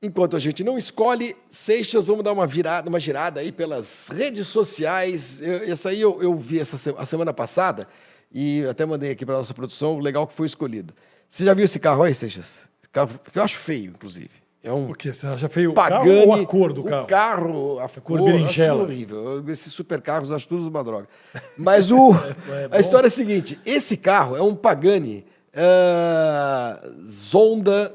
[0.02, 4.46] Enquanto a gente não escolhe, Seixas, vamos dar uma virada, uma girada aí pelas redes
[4.46, 5.40] sociais.
[5.40, 7.88] Eu, essa aí eu, eu vi essa a semana passada
[8.30, 10.92] e até mandei aqui para nossa produção o legal que foi escolhido.
[11.26, 12.68] Você já viu esse carro aí, Seixas?
[12.82, 14.30] Esse carro, que eu acho feio, inclusive.
[14.62, 15.14] É um O que?
[15.14, 17.06] Você acha feio o Pagani, carro ou a cor do o carro?
[17.06, 18.82] carro, a, cor cor, berinjela.
[18.82, 19.42] horrível.
[19.48, 21.08] Esses supercarros eu acho tudo uma droga.
[21.56, 22.12] Mas o,
[22.52, 22.76] é bom.
[22.76, 25.24] a história é a seguinte: esse carro é um Pagani
[25.54, 27.94] ah, Zonda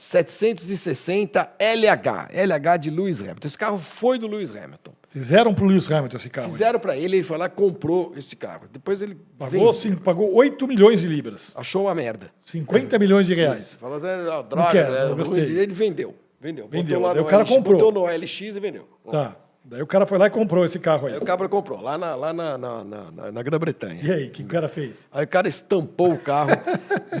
[0.00, 3.46] 760 LH, LH de Lewis Hamilton.
[3.46, 4.92] Esse carro foi do Lewis Hamilton.
[5.10, 6.50] Fizeram pro Lewis Hamilton esse carro.
[6.50, 8.66] Fizeram para ele, ele foi lá comprou esse carro.
[8.72, 11.52] Depois ele Pagou, sim, pagou 8 milhões de libras.
[11.56, 12.30] achou uma merda.
[12.44, 13.62] 50 milhões de reais.
[13.62, 13.78] Isso.
[13.78, 15.42] Falou, "Ah, droga, quero, é não ruim." gostei.
[15.44, 16.14] Ele vendeu.
[16.40, 16.68] Vendeu.
[16.68, 16.98] Vendeu.
[16.98, 17.78] Botou lá Daí no o cara LX, comprou.
[17.80, 18.88] Botou no LX e vendeu.
[19.10, 19.36] Tá.
[19.64, 21.12] Daí o cara foi lá e comprou esse carro aí.
[21.12, 24.00] Aí o cabra comprou, lá na, lá na, na, na, na Grã-Bretanha.
[24.02, 25.06] E aí, o que o cara fez?
[25.12, 26.50] Aí o cara estampou o carro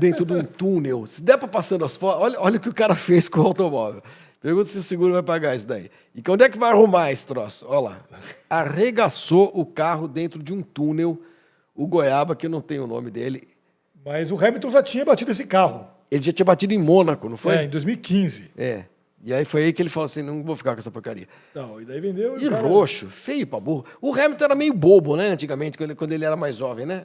[0.00, 1.06] dentro de um túnel.
[1.06, 3.46] Se der para passando as fotos, olha, olha o que o cara fez com o
[3.46, 4.02] automóvel.
[4.40, 5.90] Pergunta se o seguro vai pagar isso daí.
[6.14, 7.66] E onde é que vai arrumar esse troço?
[7.68, 8.00] Olha lá.
[8.48, 11.20] Arregaçou o carro dentro de um túnel.
[11.74, 13.48] O Goiaba, que eu não tenho o nome dele,
[14.04, 15.86] Mas o Hamilton já tinha batido esse carro.
[16.10, 17.54] ele já tinha batido em Mônaco, não foi?
[17.56, 18.50] É, em 2015.
[18.56, 18.84] É.
[19.22, 21.26] E aí foi aí que ele falou assim: não vou ficar com essa porcaria.
[21.54, 22.38] Não, e daí vendeu.
[22.38, 23.84] E cara- roxo, feio pra burro.
[24.00, 27.04] O Hamilton era meio bobo, né, antigamente, quando ele, quando ele era mais jovem, né?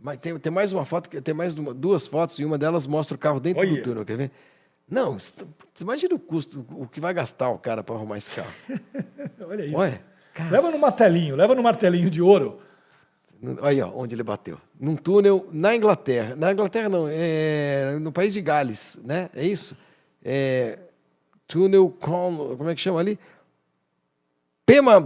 [0.00, 3.16] Mas tem, tem mais uma foto, tem mais uma- duas fotos, e uma delas mostra
[3.16, 3.82] o carro dentro do Olha.
[3.82, 4.30] túnel, quer ver?
[4.88, 5.44] Não, você tá-
[5.74, 8.52] você imagina o custo, o que vai gastar o cara para arrumar esse carro.
[9.48, 9.76] Olha isso.
[9.76, 10.00] Olha,
[10.32, 12.60] cara, Leva no martelinho, leva no martelinho de ouro.
[13.62, 14.58] Aí, ó, onde ele bateu.
[14.80, 16.34] Num túnel na Inglaterra.
[16.36, 19.30] Na Inglaterra não, é no país de Gales, né?
[19.34, 19.76] É isso?
[20.24, 20.78] É,
[21.48, 23.18] túnel com, como é que chama ali?
[24.64, 25.00] Pema,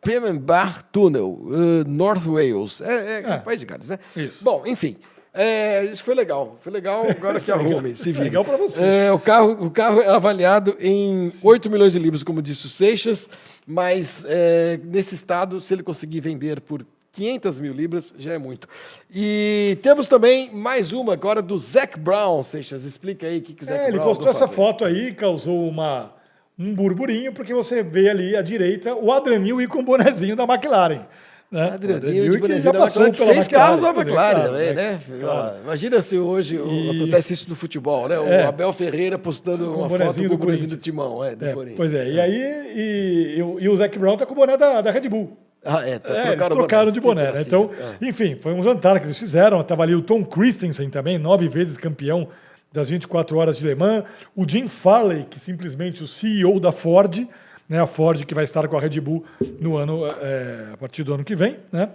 [0.00, 2.80] Pembar Tunnel, eh, North Wales.
[2.80, 3.38] É, é, É.
[3.38, 3.98] país de Gales, né?
[4.16, 4.42] Isso.
[4.44, 4.96] Bom, enfim.
[5.34, 6.56] é, isso foi legal.
[6.60, 8.24] Foi legal agora que arrume, se vira.
[8.24, 8.80] Legal pra você.
[8.80, 12.68] É, o, carro, o carro é avaliado em 8 milhões de libras, como disse o
[12.68, 13.28] Seixas,
[13.66, 18.68] mas é, nesse estado, se ele conseguir vender por 500 mil libras, já é muito.
[19.12, 22.84] E temos também mais uma agora do Zac Brown, Seixas.
[22.84, 25.68] Explica aí o que, que Zac É, ele Brown postou andou essa foto aí, causou
[25.68, 26.12] uma,
[26.58, 30.44] um burburinho, porque você vê ali à direita o Adrian Newey com o bonezinho da
[30.44, 31.06] McLaren.
[31.50, 31.70] Né?
[31.70, 35.00] O Adrian de já da passou McLaren, que fez carros da McLaren também, é, né?
[35.18, 35.60] claro.
[35.64, 38.18] Imagina se hoje o- E- acontece isso no futebol, né?
[38.20, 38.44] O É.
[38.44, 40.76] Abel Ferreira postando Com o uma foto bonezinho com o do bonezinho do.
[40.76, 42.34] Timão, é, do É, pois é, e aí
[42.76, 45.38] e, e o- e o Zac Brown tá com o boné da, da Red Bull.
[45.70, 47.42] Ah, é, tá, É, eles trocaram, trocaram de boné, né?
[47.42, 48.06] Então, É.
[48.08, 49.60] enfim, foi um jantar que eles fizeram.
[49.60, 52.28] Estava ali o Tom Christensen também, nove vezes campeão
[52.72, 54.04] das 24 horas de Le Mans.
[54.34, 57.26] O Jim Farley, que simplesmente o CEO da Ford,
[57.68, 57.80] né?
[57.80, 59.24] A Ford que vai estar com a Red Bull
[59.60, 61.90] no ano, é, a partir do ano que vem, né?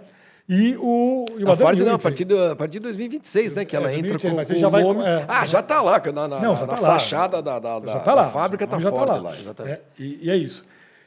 [0.48, 2.80] E o, e o A Adam Ford Newey, não, a partir, do, a partir de
[2.80, 3.64] 2026, né?
[3.64, 5.02] Que É, ela entra 2026, com, com já o vai- nome.
[5.02, 5.24] é.
[5.26, 6.90] ah, já tá lá, na, na, Não, na- tá lá.
[6.92, 8.28] fachada da, da, da, já tá da lá.
[8.28, 9.16] fábrica tá já tá lá.
[9.20, 9.72] lá, exatamente.
[9.74, 10.62] É, e, e é isso.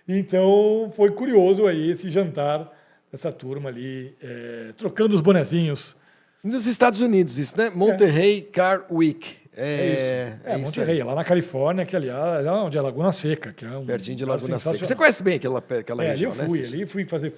[0.08, 2.72] Então, foi curioso aí esse jantar
[3.12, 5.96] dessa turma ali, é, trocando os bonezinhos.
[6.44, 7.70] Nos Estados Unidos, isso, né?
[7.74, 9.36] Monterrey Car Week.
[9.56, 10.52] É, É.
[10.52, 11.04] É, isso Monterrey, aí.
[11.04, 14.24] lá na Califórnia, que aliás é onde é Laguna Seca, que é um Pertinho de
[14.24, 14.78] Laguna Seca.
[14.78, 16.46] Você conhece bem aquela, aquela É, ali região, eu né?
[16.48, 16.74] fui, Seixas?
[16.76, 17.34] ali fui fazer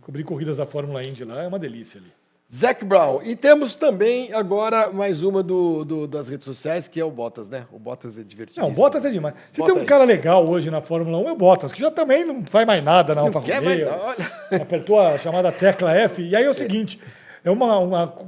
[0.00, 2.10] cobrir corridas da Fórmula Indy lá, é uma delícia ali.
[2.54, 3.20] Zac Brown.
[3.22, 7.46] E temos também agora mais uma do, do- das redes sociais, que é o Bottas,
[7.48, 7.66] né?
[7.70, 8.62] O Bottas é divertido.
[8.62, 9.34] Não, o Bottas é demais.
[9.52, 9.86] Se Bota tem um aí.
[9.86, 12.82] cara legal hoje na Fórmula 1, é o Bottas, que já também não faz mais
[12.82, 13.88] nada na Alfa Romeo.
[14.50, 16.22] Apertou a chamada tecla F.
[16.22, 16.98] E aí é o seguinte,
[17.44, 17.58] é um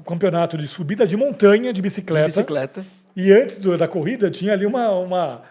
[0.06, 2.26] campeonato de subida de montanha de bicicleta.
[2.26, 2.84] Bicicleta.
[3.16, 5.42] E antes do- da corrida tinha ali uma, uma,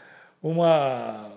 [0.44, 1.30] uma-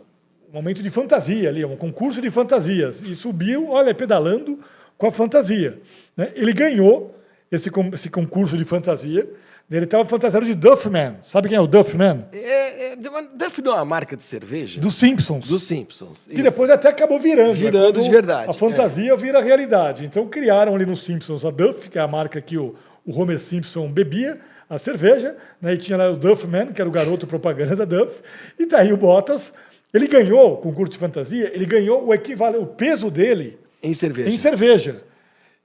[0.50, 3.00] um momento de fantasia ali, um concurso de fantasias.
[3.00, 4.60] E subiu, olha, pedalando
[4.98, 5.80] com a fantasia.
[6.14, 6.30] né?
[6.34, 7.16] Ele ganhou
[7.52, 9.28] esse, esse concurso de fantasia.
[9.70, 11.16] Ele estava fantasiado de Duffman.
[11.22, 12.26] Sabe quem é o Duffman?
[12.32, 14.80] É, é, Duff não é uma marca de cerveja?
[14.80, 15.48] Dos Simpsons.
[15.48, 16.26] Dos Simpsons.
[16.26, 16.42] que isso.
[16.42, 17.48] depois até acabou virando.
[17.50, 17.54] né?
[17.54, 20.04] Virando Quando de verdade, A fantasia vira realidade.
[20.04, 22.74] Então criaram ali nos Simpsons a Duff, que é a marca que o,
[23.06, 24.38] o Homer Simpson bebia,
[24.68, 25.74] a cerveja, né?
[25.74, 28.20] e tinha lá o Duffman, que era o garoto propaganda da Duff,
[28.58, 29.52] e daí o Bottas,
[29.94, 34.28] ele ganhou, o concurso de fantasia, ele ganhou o equivalente, o peso dele Em cerveja.
[34.30, 35.02] em cerveja.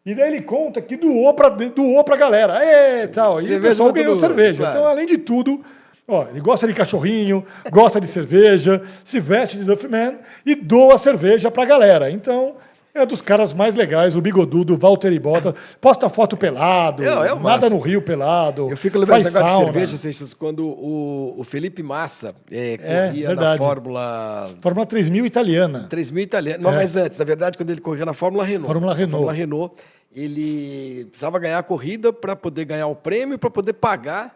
[0.09, 2.63] E daí ele conta que doou pra, doou pra galera.
[2.63, 3.41] É, tal.
[3.41, 4.59] E o pessoal ganhou mundo, cerveja.
[4.63, 4.77] claro.
[4.77, 5.61] Então, além de tudo,
[6.07, 11.51] ó, ele gosta de cachorrinho, gosta de cerveja, se veste de Duffman e doa cerveja
[11.51, 12.09] pra galera.
[12.09, 12.55] Então,
[12.95, 15.53] é dos caras mais legais, o bigodudo, Walter Bottas.
[15.81, 17.75] Posta foto pelado, É, é o nada máximo.
[17.75, 18.69] no Rio pelado.
[18.71, 19.73] Eu fico lembrando faz desse negócio de sauna.
[19.73, 23.57] cerveja, Seixas, quando o, o Felipe Massa é, É, corria na verdade.
[23.59, 25.85] Fórmula Fórmula 3000 italiana.
[25.89, 26.63] 3000 italiana.
[26.63, 26.75] Não, É.
[26.77, 28.65] mas antes, na verdade, quando ele corria na Fórmula Renault.
[28.67, 29.11] Fórmula Na Renault.
[29.11, 29.75] Fórmula Renault,
[30.11, 34.35] ele precisava ganhar a corrida para poder ganhar o prêmio e para poder pagar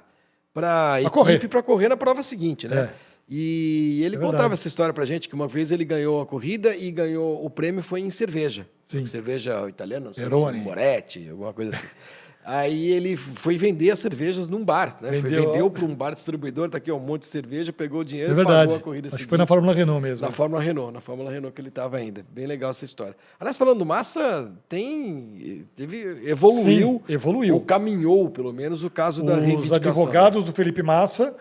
[0.53, 1.33] para a correr.
[1.35, 2.81] equipe para correr na prova seguinte, né?
[2.81, 2.89] É.
[3.33, 6.75] E ele É contava essa história pra gente, que uma vez ele ganhou a corrida
[6.75, 8.67] e ganhou o prêmio foi em cerveja.
[8.87, 9.05] Sim.
[9.05, 10.59] Cerveja italiana, não sei se Peroni.
[10.59, 11.87] Moretti, alguma coisa assim.
[12.43, 15.11] Aí ele foi vender as cervejas num bar, né?
[15.11, 18.31] Vendeu- vendeu para um bar distribuidor, tá aqui um monte de cerveja, pegou o dinheiro
[18.31, 18.67] É e verdade.
[18.69, 20.25] pagou a corrida Acho que foi na Fórmula Renault mesmo.
[20.25, 22.25] Na Fórmula Renault, na Fórmula Renault que ele estava ainda.
[22.33, 23.15] Bem legal essa história.
[23.39, 25.65] Aliás, falando do Massa, tem.
[25.75, 27.53] Teve, evoluiu, Sim, evoluiu.
[27.55, 31.35] ou caminhou, pelo menos, o caso da os advogados do Felipe Massa,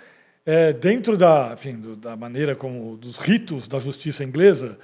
[0.44, 4.78] é, dentro da, enfim, do- da maneira como dos ritos da justiça inglesa,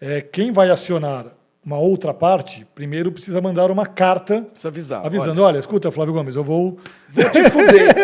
[0.00, 1.26] é, quem vai acionar
[1.68, 5.04] uma outra parte, primeiro precisa mandar uma carta Precisa avisar.
[5.04, 6.78] avisando, olha, escuta, Flávio Gomes, eu vou
[7.14, 7.94] Olha, vou te fuder.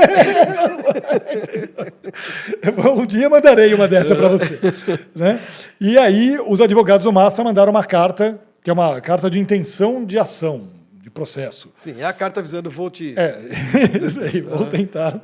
[2.95, 4.61] um dia mandarei uma dessa para você.
[5.17, 5.41] né?
[5.81, 10.05] E aí, os advogados do Massa mandaram uma carta, que é uma carta de intenção
[10.05, 10.69] de ação,
[11.01, 11.73] de processo.
[11.79, 13.15] Sim, é a carta avisando, vou te.
[13.17, 13.49] É,
[14.05, 15.19] isso aí, vou tentar.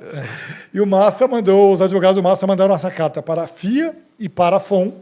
[0.72, 4.30] E o Massa mandou, os advogados do Massa mandaram essa carta para a FIA e
[4.30, 4.93] para a FOM,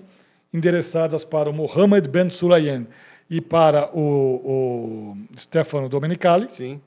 [0.53, 2.85] endereçadas para o Mohammed Ben Sulayem
[3.31, 6.81] e para o, o Stefano Domenicali, Sim.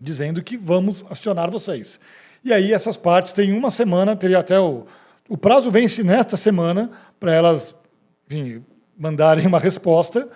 [0.00, 2.00] dizendo que vamos acionar vocês.
[2.44, 4.86] E aí essas partes têm uma semana, teria até o,
[5.28, 7.74] o prazo vence nesta semana para elas,
[8.30, 8.64] enfim,
[8.98, 10.28] mandarem uma resposta,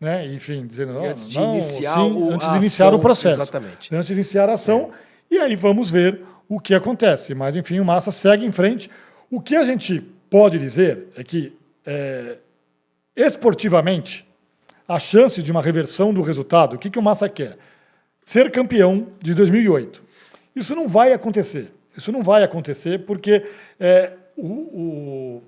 [0.00, 0.26] né?
[0.26, 3.94] Enfim, dizendo "Não, antes de não, iniciar sim", o- antes de iniciar o processo, exatamente.
[3.94, 4.90] antes de iniciar a ação.
[5.30, 7.34] E aí vamos ver o que acontece.
[7.34, 8.90] Mas enfim, o Massa segue em frente.
[9.30, 11.52] O que a gente pode dizer é que
[11.86, 12.36] é,
[13.14, 14.26] esportivamente
[14.90, 17.56] a chance de uma reversão do resultado, o que, que o Massa quer?
[18.22, 20.02] Ser campeão de 2008.
[20.54, 21.72] Isso não vai acontecer.
[21.96, 23.46] Isso não vai acontecer porque
[23.78, 25.42] é, o, o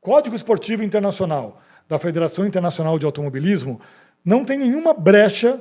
[0.00, 3.80] Código Esportivo Internacional da Federação Internacional de Automobilismo
[4.24, 5.60] não tem nenhuma brecha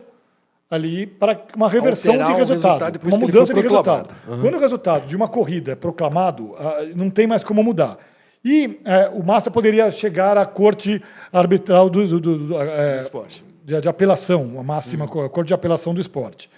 [0.68, 4.16] ali para uma reversão Alterar de resultado, resultado uma mudança de resultado.
[4.28, 4.42] Uhum.
[4.42, 8.00] Quando o resultado de uma corrida é proclamado, ah, não tem mais como mudar.
[8.44, 13.44] E eh, o Massa poderia chegar à corte arbitral do, do- do- do, Do esporte.
[13.64, 16.50] de, de apelação, a máxima co- corte de apelação do esporte.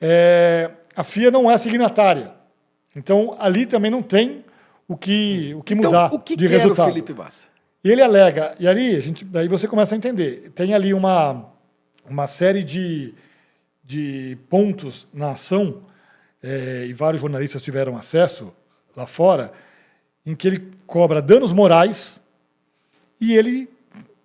[0.00, 2.32] É, a FIA não é signatária,
[2.94, 4.44] então ali também não tem
[4.88, 6.88] o que, o que Então, mudar o que de quer resultado.
[6.88, 7.44] o Felipe Massa?
[7.84, 11.46] E ele alega, e ali a gente, aí você começa a entender, tem ali uma,
[12.08, 13.14] uma série de,
[13.84, 15.82] de pontos na ação,
[16.42, 18.52] eh, e vários jornalistas tiveram acesso
[18.96, 19.52] lá fora,
[20.26, 22.20] em que ele cobra danos morais
[23.20, 23.68] e ele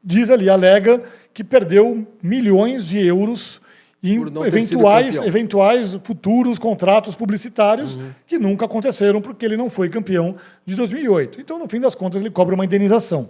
[0.04, 3.62] diz ali, alega que perdeu milhões de euros
[4.04, 5.18] em eventuais.
[5.18, 5.24] Uhum.
[5.26, 10.36] eventuais futuros contratos publicitários que nunca aconteceram porque ele não foi campeão
[10.66, 11.40] de 2008.
[11.40, 13.30] Então, no fim das contas, ele cobra uma indenização.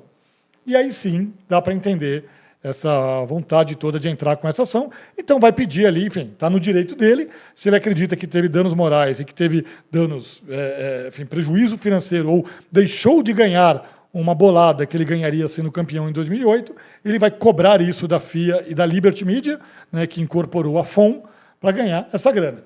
[0.66, 2.26] E aí sim dá para entender
[2.64, 4.92] essa vontade toda de entrar com essa ação.
[5.18, 7.30] Então vai pedir ali, enfim, está no direito dele.
[7.56, 11.78] Se ele acredita que teve danos morais e que teve danos, é, é, enfim, prejuízo
[11.78, 17.18] financeiro ou deixou de ganhar uma bolada que ele ganharia sendo campeão em 2008, ele
[17.18, 19.60] vai cobrar isso da FIA e da Liberty Media,
[19.92, 21.24] né, que incorporou a FOM,
[21.60, 22.64] para ganhar essa grana.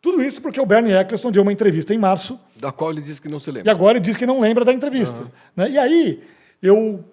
[0.00, 3.20] Tudo isso porque o Bernie Eccleston deu uma entrevista em março Da qual ele disse
[3.20, 3.72] que não se e lembra.
[3.72, 5.24] agora ele diz que não lembra da entrevista.
[5.54, 5.70] Né?
[5.70, 6.22] E aí,
[6.62, 7.04] eu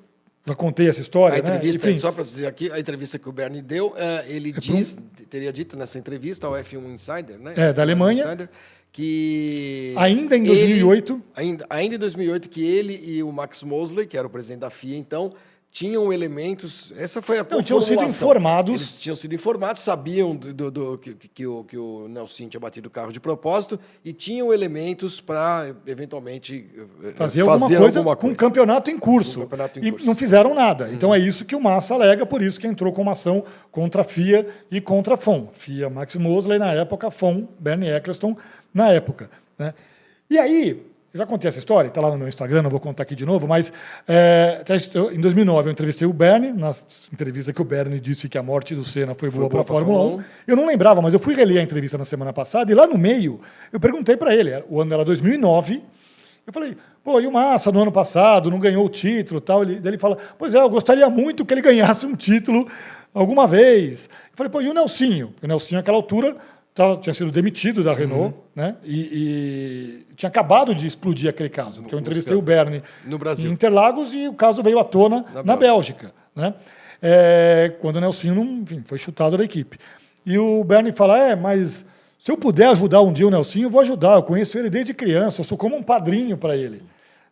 [0.45, 1.35] já contei essa história.
[1.35, 1.91] A entrevista, né?
[1.93, 4.97] Enfim, só para dizer aqui, a entrevista que o Bernie deu, eh, ele É diz,
[5.29, 7.53] teria dito nessa entrevista ao F1 Insider, né?
[7.55, 8.23] É, da Alemanha.
[8.25, 8.49] Insider,
[8.91, 14.05] que ainda em ele- 2008, ainda, ainda em 2008, que ele e o Max Mosley,
[14.05, 15.33] que era o presidente da FIA, então,
[15.73, 16.93] tinham elementos.
[16.95, 18.75] Essa foi a Não, tinham sido informados.
[18.75, 22.59] Eles tinham sido informados, sabiam do, do- do- que, que o, que o Nelson tinha
[22.59, 26.69] batido o carro de propósito e tinham elementos para, eventualmente,
[27.03, 28.37] eh, fazer alguma fazer coisa alguma com um coisa.
[28.37, 29.33] campeonato em curso.
[29.33, 30.05] Com um campeonato em e curso.
[30.05, 30.91] não fizeram nada.
[30.93, 34.01] Então é isso que o Massa alega, por isso que entrou com uma ação contra
[34.01, 35.47] a FIA e contra a FOM.
[35.53, 38.37] FIA Max Mosley na época, FOM Bernie Eccleston
[38.71, 39.27] na época.
[39.57, 39.73] né?
[40.29, 43.03] E aí, eu já contei essa história, está lá no meu Instagram, não vou contar
[43.03, 43.71] aqui de novo, mas
[44.07, 44.63] é,
[45.13, 46.73] em 2009 eu entrevistei o Bernie, na
[47.13, 49.99] entrevista que o Bernie disse que a morte do Senna foi boa para a Fórmula
[49.99, 50.01] 1.
[50.01, 50.25] Fórmula 1.
[50.47, 52.97] Eu não lembrava, mas eu fui reler a entrevista na semana passada e lá no
[52.97, 53.39] meio
[53.71, 55.83] eu perguntei para ele, o ano era 2009,
[56.47, 59.61] eu falei, pô, e o Massa no ano passado não ganhou o título e tal?
[59.61, 62.67] Ele, daí ele fala, pois é, eu gostaria muito que ele ganhasse um título
[63.13, 64.09] alguma vez.
[64.31, 65.31] Eu falei, pô, e o Nelsinho?
[65.43, 66.35] O Nelsinho, naquela altura,
[66.73, 68.75] tava- tinha sido demitido da Renault, né?
[68.83, 73.19] E, e tinha acabado de explodir aquele caso, porque eu entrevistei o Bernie No em
[73.19, 73.51] Brasil.
[73.51, 76.53] Interlagos e o caso veio à tona Na na, Bélgica, né?
[77.01, 79.77] É, quando o Nelsinho não, enfim, foi chutado da equipe.
[80.25, 81.83] E o Bernie fala: é, mas
[82.17, 84.15] se eu puder ajudar um dia o Nelsinho, eu vou ajudar.
[84.15, 86.81] Eu conheço ele desde criança, eu sou como um padrinho para ele.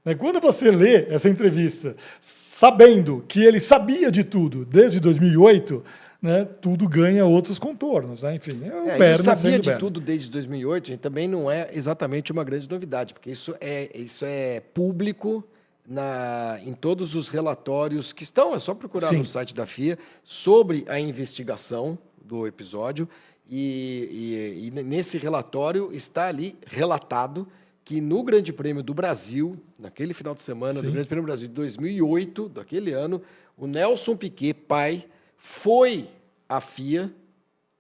[0.04, 5.84] Né, Quando você lê essa entrevista, sabendo que ele sabia de tudo desde 2008,
[6.22, 8.22] né, tudo ganha outros contornos.
[8.24, 8.36] Né?
[8.36, 9.80] Enfim, é o É, Bernie eu sabia de Bernie.
[9.80, 14.24] tudo desde 2008, gente, também não é exatamente uma grande novidade, porque isso é, isso
[14.26, 15.44] é público
[15.88, 19.18] na, em todos os relatórios que estão, é só procurar Sim.
[19.18, 23.10] no site da FIA, sobre a investigação do episódio,
[23.50, 27.48] e, e- e nesse relatório está ali relatado
[27.84, 30.92] que no Grande Prêmio do Brasil, naquele final de semana do Sim.
[30.94, 33.22] Grande Prêmio do Brasil de 2008, daquele ano,
[33.58, 35.04] o Nelson Piquet, pai,
[35.42, 36.08] foi
[36.48, 37.12] à FIA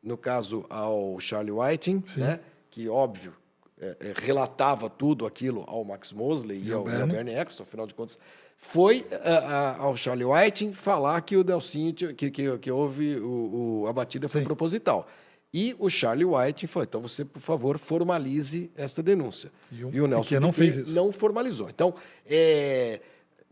[0.03, 2.21] no caso ao Charlie Whiting, Sim.
[2.21, 2.39] né?
[2.71, 3.33] Que óbvio
[3.79, 7.15] é, é, relatava tudo aquilo ao Max Mosley e, E ao ao, e ao Bernie.
[7.15, 8.17] Bernie Eccleston, afinal de contas,
[8.57, 13.81] foi a- a- ao Charlie Whiting falar que o Delcinho, que, que, que houve o,
[13.83, 14.45] o- a batida foi Sim.
[14.47, 15.07] proposital.
[15.53, 19.51] E o Charlie Whiting falou, então você, por favor, formalize esta denúncia.
[19.71, 20.93] E o E o Nelson não fez isso.
[20.95, 21.69] não formalizou.
[21.69, 21.93] Então,
[22.25, 23.01] é,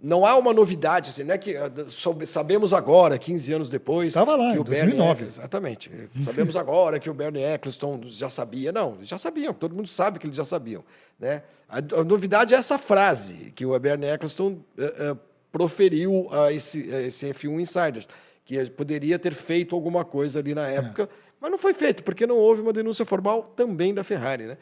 [0.02, 1.54] não há uma novidade, assim, não é que
[1.89, 5.12] soube- sabemos agora, 15 anos depois, Tava lá, que em o Bernie 2009.
[5.24, 5.91] Eccleston- exatamente.
[5.93, 8.72] É, Sabemos agora que o Bernie Eccleston já sabia.
[8.72, 10.84] Não, já sabiam, todo mundo sabe que eles já sabiam.
[11.20, 11.43] Né?
[11.68, 15.16] A, a novidade é essa frase que o Bernie Eccleston eh, eh,
[15.52, 18.08] proferiu a esse, a esse F1 Insiders,
[18.45, 21.10] que ele poderia ter feito alguma coisa ali na época,
[21.41, 24.45] mas não foi feito, porque não houve uma denúncia formal também da Ferrari.
[24.45, 24.58] Né?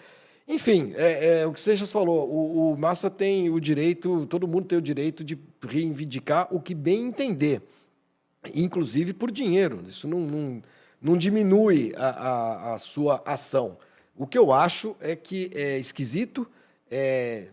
[0.48, 4.66] Enfim, é, é, o que Seixas falou, o, o Massa tem o direito, todo mundo
[4.66, 7.62] tem o direito de reivindicar o que bem entender,
[8.56, 9.84] inclusive por dinheiro.
[9.88, 10.64] Isso não, não,
[11.02, 13.78] não diminui a, a, a sua ação.
[14.16, 16.50] O que eu acho é que é esquisito,
[16.90, 17.50] é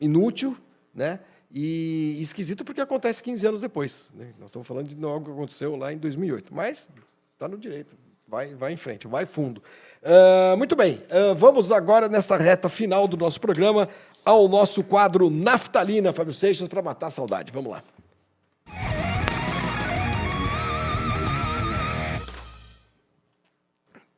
[0.00, 0.56] inútil,
[0.92, 1.20] né?
[1.52, 4.12] E esquisito porque acontece 15 anos depois.
[4.14, 4.34] né?
[4.38, 6.88] Nós estamos falando de algo que aconteceu lá em 2008, mas
[7.32, 7.96] está no direito.
[8.26, 9.62] Vai, vai em frente, vai fundo.
[10.02, 13.88] Ah, muito bem, ah, vamos agora nesta reta final do nosso programa
[14.24, 17.52] ao nosso quadro Naftalina, Fábio Seixas, para matar a saudade.
[17.52, 17.82] Vamos lá.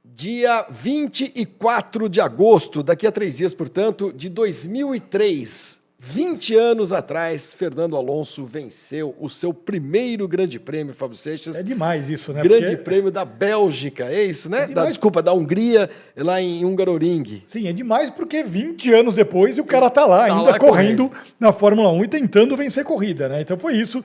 [0.04, 7.96] Dia 24 de agosto, daqui a três dias, portanto, de 2003, 20 anos atrás, Fernando
[7.96, 11.54] Alonso venceu o seu primeiro grande prêmio, Fábio Seixas.
[11.54, 12.42] É demais isso, né?
[12.42, 14.62] grande Porque- prêmio da Bélgica, é isso, né?
[14.62, 14.88] Da, demais.
[14.88, 17.42] desculpa, da Hungria, lá em Hungaroring.
[17.44, 21.08] Sim, é demais porque 20 anos depois o cara tá lá Tá ainda lá correndo
[21.38, 23.40] na Fórmula 1 e tentando vencer corrida, né?
[23.40, 24.02] Então foi isso.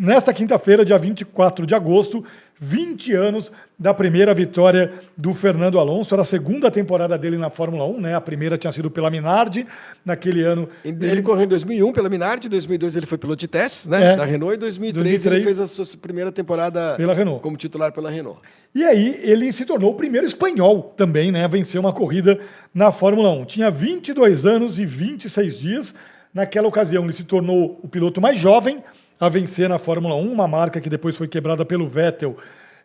[0.00, 2.24] Nesta quinta-feira, dia 24 de agosto,
[2.58, 6.14] 20 anos da primeira vitória do Fernando Alonso.
[6.14, 8.14] Era a segunda temporada dele na Fórmula 1, né?
[8.14, 9.66] A primeira tinha sido pela Minardi,
[10.02, 10.70] naquele ano.
[10.82, 14.12] Ele correu em 2001 pela Minardi, em 2002 ele foi piloto de testes, né?
[14.12, 14.16] É.
[14.16, 17.42] Da Renault, e em 2003, 2003 ele fez a sua primeira temporada Pela Renault.
[17.42, 18.40] como titular pela Renault.
[18.74, 22.40] E aí ele se tornou o primeiro espanhol também, né, a vencer uma corrida
[22.72, 23.44] na Fórmula 1.
[23.44, 25.94] Tinha 22 anos e 26 dias.
[26.32, 28.82] Naquela ocasião ele se tornou o piloto mais jovem
[29.20, 32.38] a vencer na Fórmula 1, uma marca que depois foi quebrada pelo Vettel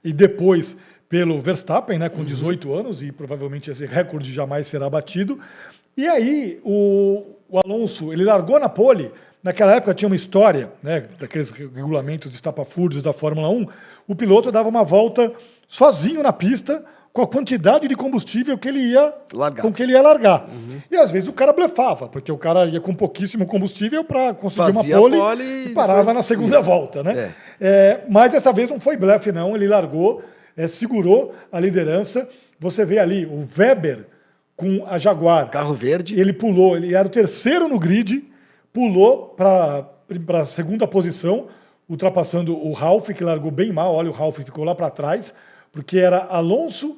[0.03, 0.75] e depois
[1.07, 5.39] pelo Verstappen, né, com 18 anos e provavelmente esse recorde jamais será batido.
[5.95, 9.11] E aí o, o Alonso, ele largou na pole.
[9.41, 13.67] Naquela época tinha uma história, né, daqueles regulamentos estapafúrdios da Fórmula 1.
[14.05, 15.31] O piloto dava uma volta
[15.69, 16.83] sozinho na pista
[17.15, 19.61] com a quantidade de combustível que ele ia Largar.
[19.61, 20.49] com que ele ia largar.
[20.91, 24.73] E às vezes o cara blefava, porque o cara ia com pouquíssimo combustível para conseguir
[24.73, 26.65] Fazia uma pole, pole e parava depois- na segunda isso.
[26.67, 27.33] volta, né?
[27.61, 29.55] É, mas dessa vez não foi blefe, não.
[29.55, 30.23] Ele largou,
[30.57, 32.27] é, segurou a liderança.
[32.59, 34.07] Você vê ali o Weber
[34.57, 35.49] com a Jaguar.
[35.49, 36.19] Carro verde.
[36.19, 38.25] Ele pulou, ele era o terceiro no grid,
[38.73, 39.85] pulou para
[40.41, 41.47] a segunda posição,
[41.89, 43.93] ultrapassando o Ralph, que largou bem mal.
[43.95, 45.33] Olha, o Ralph ficou lá para trás,
[45.71, 46.97] porque era Alonso,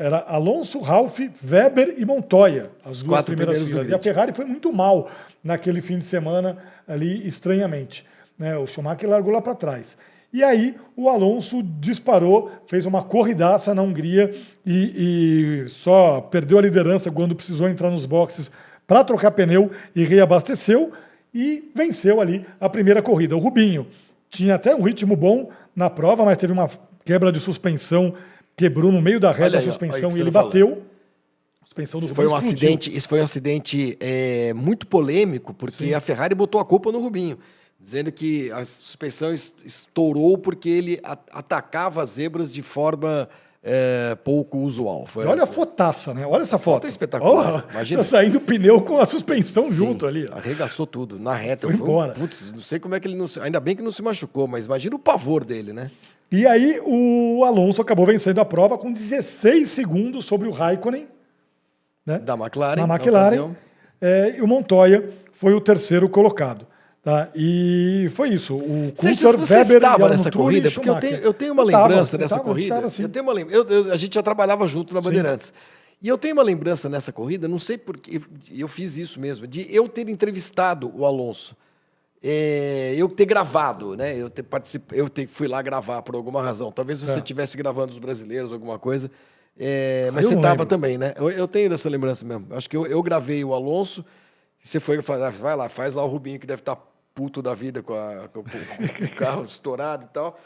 [0.00, 3.88] era Alonso, Ralph, Weber e Montoya, as duas quatro primeiras filas.
[3.88, 3.98] E a.
[3.98, 5.10] Ferrari foi muito mal
[5.44, 6.56] naquele fim de semana
[6.88, 8.06] ali, estranhamente.
[8.38, 8.56] né?
[8.56, 9.98] O Schumacher largou lá para trás.
[10.32, 14.32] E aí o Alonso disparou, fez uma corridaça na Hungria
[14.64, 18.50] e, e só perdeu a liderança quando precisou entrar nos boxes
[18.86, 20.92] para trocar pneu e reabasteceu
[21.34, 23.36] e venceu ali a primeira corrida.
[23.36, 23.86] O Rubinho
[24.30, 26.70] tinha até um ritmo bom na prova, mas teve uma
[27.04, 28.14] quebra de suspensão,
[28.60, 30.82] quebrou no meio da reta a suspensão e ele tá bateu.
[31.64, 32.48] Suspensão do Isso foi um explodiu.
[32.58, 35.94] acidente, isso foi um acidente é, muito polêmico, porque Sim.
[35.94, 37.38] a Ferrari botou a culpa no Rubinho,
[37.78, 41.00] dizendo que a suspensão es- estourou porque ele
[41.32, 43.28] atacava as zebras de forma
[43.62, 45.06] é, pouco usual.
[45.06, 45.52] Foi olha a essa.
[45.52, 46.26] fotaça, né?
[46.26, 46.86] Olha essa foto.
[46.86, 47.64] É espetacular.
[47.68, 48.02] Ó, Imagina.
[48.02, 50.28] Tá saindo o pneu com a suspensão Sim, junto ali.
[50.32, 51.66] Arregaçou tudo, na reta.
[51.68, 52.12] Foi embora.
[52.14, 53.38] Putz, não sei como é que ele não se...
[53.38, 55.90] Ainda bem que não se machucou, mas imagina o pavor dele, né?
[56.30, 61.08] E aí o Alonso acabou vencendo a prova com 16 segundos sobre o Raikkonen,
[62.06, 62.18] né?
[62.18, 62.86] Da McLaren.
[62.86, 63.50] na McLaren.
[64.00, 66.66] É, e o Montoya foi o terceiro colocado.
[67.02, 67.28] Tá?
[67.34, 68.56] E foi isso.
[68.56, 70.70] O Seixas, você Weber, estava nessa corrida?
[70.70, 72.74] Porque eu tenho, eu tenho uma Eu tava, lembrança eu dessa tava, corrida.
[72.74, 73.02] tava assim.
[73.02, 75.52] Eu tenho uma lem- eu- eu- a gente já trabalhava junto na Bandeirantes.
[76.02, 78.20] E eu tenho uma lembrança nessa corrida, não sei porque
[78.54, 81.56] eu fiz isso mesmo, de eu ter entrevistado o Alonso.
[82.22, 84.14] É, eu ter gravado, né?
[84.16, 84.92] Eu ter particip...
[84.94, 85.26] eu ter...
[85.26, 86.70] fui lá gravar por alguma razão.
[86.70, 87.16] Talvez você É.
[87.18, 89.10] estivesse gravando os brasileiros, alguma coisa.
[89.58, 91.14] É, Ah, mas eu você estava também, né?
[91.16, 92.46] Eu, eu tenho essa lembrança mesmo.
[92.50, 94.04] Acho que eu, eu gravei o Alonso.
[94.62, 96.76] Você foi falar, ah, vai lá, faz lá o Rubinho que deve estar
[97.14, 98.48] puto da vida com, a- com- com-
[98.98, 100.38] com o carro estourado e tal.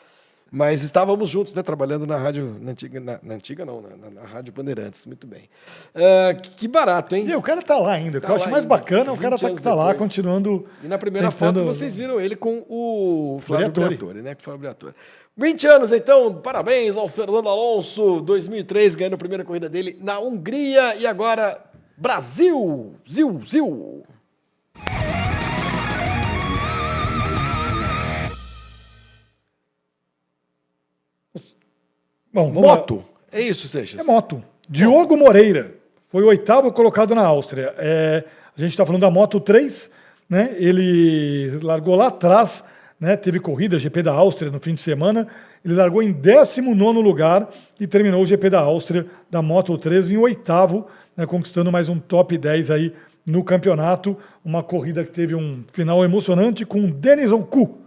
[0.54, 1.64] Mas estávamos juntos, né?
[1.64, 5.48] Trabalhando na rádio, na antiga, na, na antiga não, na, na, Rádio Bandeirantes, muito bem.
[5.92, 7.26] Uh, que barato, hein?
[7.28, 8.20] E o cara tá lá ainda.
[8.20, 10.64] Tá o que eu acho mais ainda, bacana, o cara tá, tá lá, continuando.
[10.80, 11.58] E na primeira tentando...
[11.58, 14.36] foto vocês viram ele com o Flávio Briatore, né?
[14.36, 14.94] Com o Flávio Briatore.
[15.36, 20.94] 20 anos, então, parabéns ao Fernando Alonso, 2003, ganhando a primeira corrida dele na Hungria
[20.94, 21.60] e agora
[21.96, 22.94] Brasil!
[23.10, 24.04] Zil, zil!
[32.34, 32.96] Bom, moto.
[32.96, 33.02] Lá.
[33.32, 33.98] É isso, Seixas?
[34.00, 34.42] É moto.
[34.68, 35.74] Diogo Moreira
[36.10, 37.74] foi o oitavo colocado na Áustria.
[37.78, 38.24] É,
[38.56, 39.90] a gente está falando da Moto 3,
[40.28, 40.54] né?
[40.58, 42.62] Ele largou lá atrás
[43.04, 45.26] né, teve corrida GP da Áustria no fim de semana.
[45.64, 50.16] Ele largou em 19 lugar e terminou o GP da Áustria da Moto 3 em
[50.16, 52.94] oitavo, né, conquistando mais um top 10 aí
[53.26, 54.16] no campeonato.
[54.44, 57.83] Uma corrida que teve um final emocionante com Denison Ku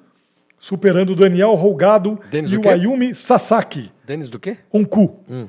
[0.60, 3.92] superando o Daniel Rolgado Dennis e o Ayumi Sasaki.
[4.06, 4.58] Denis do quê?
[4.74, 5.20] Um Ku.
[5.30, 5.48] Hum.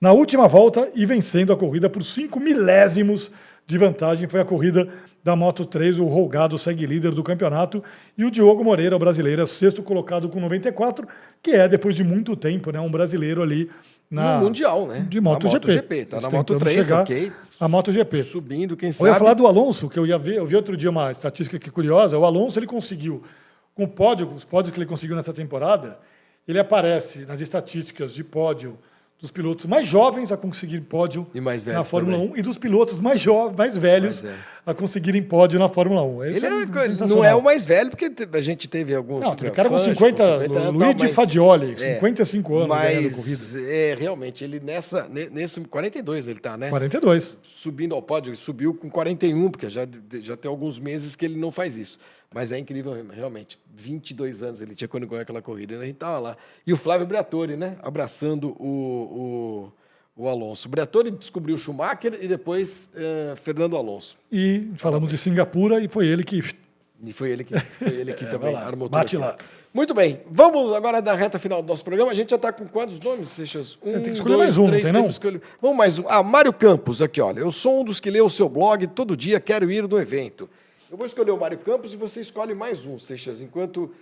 [0.00, 3.30] Na última volta e vencendo a corrida por 5 milésimos
[3.66, 4.28] de vantagem.
[4.28, 4.88] Foi a corrida
[5.22, 7.82] da Moto 3, o Rolgado segue líder do campeonato,
[8.16, 11.08] e o Diogo Moreira, o brasileiro, é sexto colocado com 94,
[11.42, 13.70] que é, depois de muito tempo, né, um brasileiro ali
[14.10, 15.06] na, no Mundial, né?
[15.08, 15.66] De MotoGP.
[15.66, 17.32] MotoGP, tá na Moto 3, chegar ok.
[17.58, 18.22] A MotoGP.
[18.22, 19.08] Subindo, quem sabe.
[19.08, 21.56] Eu ia falar do Alonso, que eu ia ver, eu vi outro dia uma estatística
[21.56, 23.22] aqui curiosa, o Alonso ele conseguiu,
[23.74, 25.98] com o pódio, os pódios que ele conseguiu nessa temporada,
[26.46, 28.78] ele aparece nas estatísticas de pódio
[29.20, 31.26] dos pilotos mais jovens a conseguir pódio
[31.66, 32.32] na Fórmula também.
[32.32, 36.24] 1 e dos pilotos mais jovens, mais velhos mais a conseguirem pódio na Fórmula 1.
[36.24, 39.20] Ele é, é não é o mais velho, porque a gente teve alguns.
[39.20, 43.54] Não, tem cara com 50, com 50 anos, Luigi mas, Fadioli, 55 é, anos mas,
[43.54, 46.70] É, realmente, ele nessa, nesse 42 ele tá, né?
[46.70, 47.36] 42.
[47.54, 49.86] Subindo ao pódio, subiu com 41, porque já,
[50.22, 51.98] já tem alguns meses que ele não faz isso.
[52.34, 53.56] Mas é incrível, realmente.
[53.76, 55.84] 22 anos ele tinha quando ganhou aquela corrida, né?
[55.84, 56.36] a gente estava lá.
[56.66, 57.76] E o Flávio Briatore, né?
[57.80, 59.70] Abraçando o,
[60.16, 60.66] o, o Alonso.
[60.66, 64.16] O Briatore descobriu o Schumacher e depois uh, Fernando Alonso.
[64.32, 66.42] E falamos de Singapura e foi ele que.
[67.04, 69.36] E foi ele que, foi ele que é, também armou Bate lá.
[69.72, 70.20] Muito bem.
[70.28, 72.10] Vamos agora da reta final do nosso programa.
[72.10, 73.78] A gente já está com quantos nomes, Seixas?
[73.80, 75.08] Um, Você tem que escolher dois, mais um, três, não tem não?
[75.08, 75.40] Escolher...
[75.62, 76.04] Vamos mais um.
[76.08, 77.38] Ah, Mário Campos, aqui, olha.
[77.38, 80.50] Eu sou um dos que lê o seu blog todo dia, quero ir no evento.
[80.90, 83.92] Eu vou escolher o Mário Campos e você escolhe mais um, Seixas, enquanto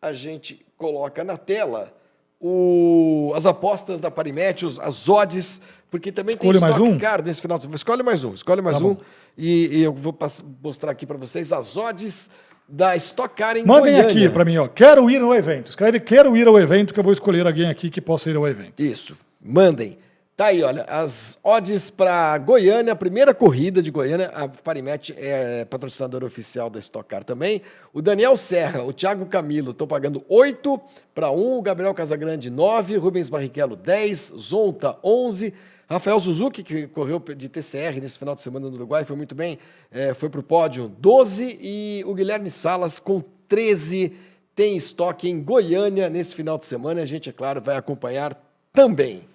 [0.00, 1.92] a gente coloca na tela
[2.40, 5.60] o, as apostas da Parimet, as odds,
[5.90, 6.98] porque também escolhe tem mais um?
[6.98, 7.76] Car nesse final de semana.
[7.76, 8.96] Escolhe mais um, escolhe mais tá um.
[9.36, 10.16] E, e, eu vou
[10.62, 12.30] mostrar aqui para vocês as odds
[12.66, 14.10] da Stock Car em Mandem Goiânia.
[14.10, 14.68] aqui para mim, ó.
[14.68, 15.68] Quero ir ao evento.
[15.68, 18.46] Escreve quero ir ao evento que eu vou escolher alguém aqui que possa ir ao
[18.46, 18.80] evento.
[18.80, 19.16] Isso.
[19.40, 19.98] Mandem.
[20.40, 25.66] Tá aí, olha, as odds para Goiânia, a primeira corrida de Goiânia, a Parimet é
[25.66, 27.60] patrocinadora oficial da Stock Car também.
[27.92, 30.80] O Daniel Serra, o Thiago Camilo estão pagando 8
[31.14, 35.52] para 1, o Gabriel Casagrande 9, Rubens Barrichello 10, Zonta 11,
[35.86, 39.58] Rafael Suzuki, que correu de TCR nesse final de semana no Uruguai, foi muito bem,
[39.92, 44.16] é, foi para o pódio 12, e o Guilherme Salas com 13
[44.56, 47.02] tem estoque em Goiânia nesse final de semana.
[47.02, 49.28] A gente, é claro, vai acompanhar também.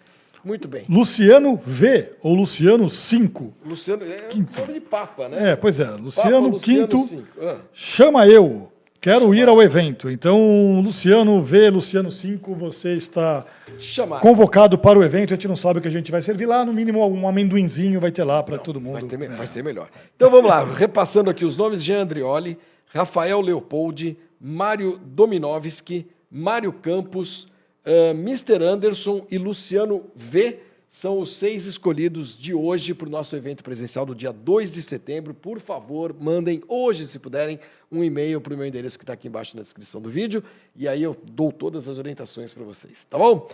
[0.45, 0.85] Muito bem.
[0.87, 3.53] Luciano V, ou Luciano 5.
[3.65, 4.61] Luciano, é Quinto.
[4.61, 5.53] nome de Papa, né?
[5.53, 5.89] É, pois é.
[5.89, 7.57] Luciano, Papa, Quinto, ah.
[7.73, 8.71] chama eu.
[9.01, 9.35] Quero chama.
[9.35, 10.07] ir ao evento.
[10.07, 13.43] Então, Luciano V, Luciano 5, você está
[13.79, 14.19] Chamar.
[14.19, 15.33] convocado para o evento.
[15.33, 16.63] A gente não sabe o que a gente vai servir lá.
[16.63, 18.99] No mínimo, um amendoinzinho vai ter lá para todo mundo.
[18.99, 19.35] Vai, ter, é.
[19.35, 19.89] vai, ser melhor.
[20.15, 20.63] Então, vamos lá.
[20.63, 22.55] Repassando aqui os nomes: Jean Andrioli,
[22.93, 27.47] Rafael Leopoldi, Mário Dominovski, Mário Campos,
[27.85, 28.63] Uh, Mr.
[28.63, 30.59] Anderson e Luciano V
[30.89, 34.81] são os seis escolhidos de hoje para o nosso evento presencial do dia 2 de
[34.81, 35.33] setembro.
[35.33, 37.59] Por favor, mandem hoje, se puderem,
[37.91, 40.43] um e-mail para o meu endereço que está aqui embaixo na descrição do vídeo.
[40.75, 43.47] E aí eu dou todas as orientações para vocês, tá bom?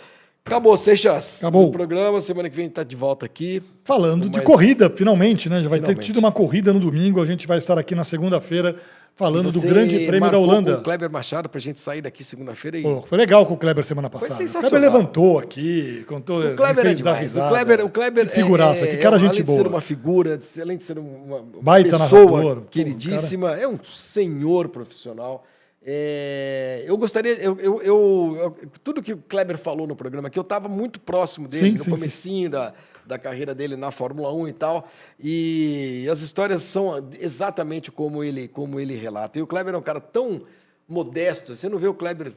[0.46, 1.40] Acabou, Seixas.
[1.40, 1.68] Acabou.
[1.68, 3.62] O programa, semana que vem está de volta aqui.
[3.84, 4.46] Falando de mais...
[4.46, 5.62] corrida, finalmente, né?
[5.62, 6.00] Já vai finalmente.
[6.00, 7.22] ter tido uma corrida no domingo.
[7.22, 8.76] A gente vai estar aqui na segunda-feira
[9.16, 10.78] falando do Grande Prêmio da Holanda.
[10.78, 12.78] o Kleber Machado para a gente sair daqui segunda-feira.
[12.78, 12.84] E...
[12.84, 14.36] Pô, foi legal com o Kleber semana passada.
[14.36, 14.68] Foi sensacional.
[14.68, 17.46] O Kleber levantou aqui, contou, o Kleber fez é risada.
[17.46, 19.56] O Kleber, o Kleber que figuraça, é, que cara é, gente além boa.
[19.56, 23.62] Além de ser uma figura, além de ser uma, Baita pessoa narrador, queridíssima, cara...
[23.62, 25.46] é um senhor profissional.
[25.84, 30.44] É, eu gostaria, eu, eu, eu, tudo que o Kleber falou no programa, que eu
[30.44, 32.52] estava muito próximo dele, sim, no sim, comecinho sim.
[32.52, 32.72] Da,
[33.12, 34.88] da carreira dele na Fórmula 1 e tal,
[35.20, 39.38] e as histórias são exatamente como ele, como ele relata.
[39.38, 40.44] E o Kleber é um cara tão
[40.92, 41.56] modesto.
[41.56, 42.32] Você não vê o Kleber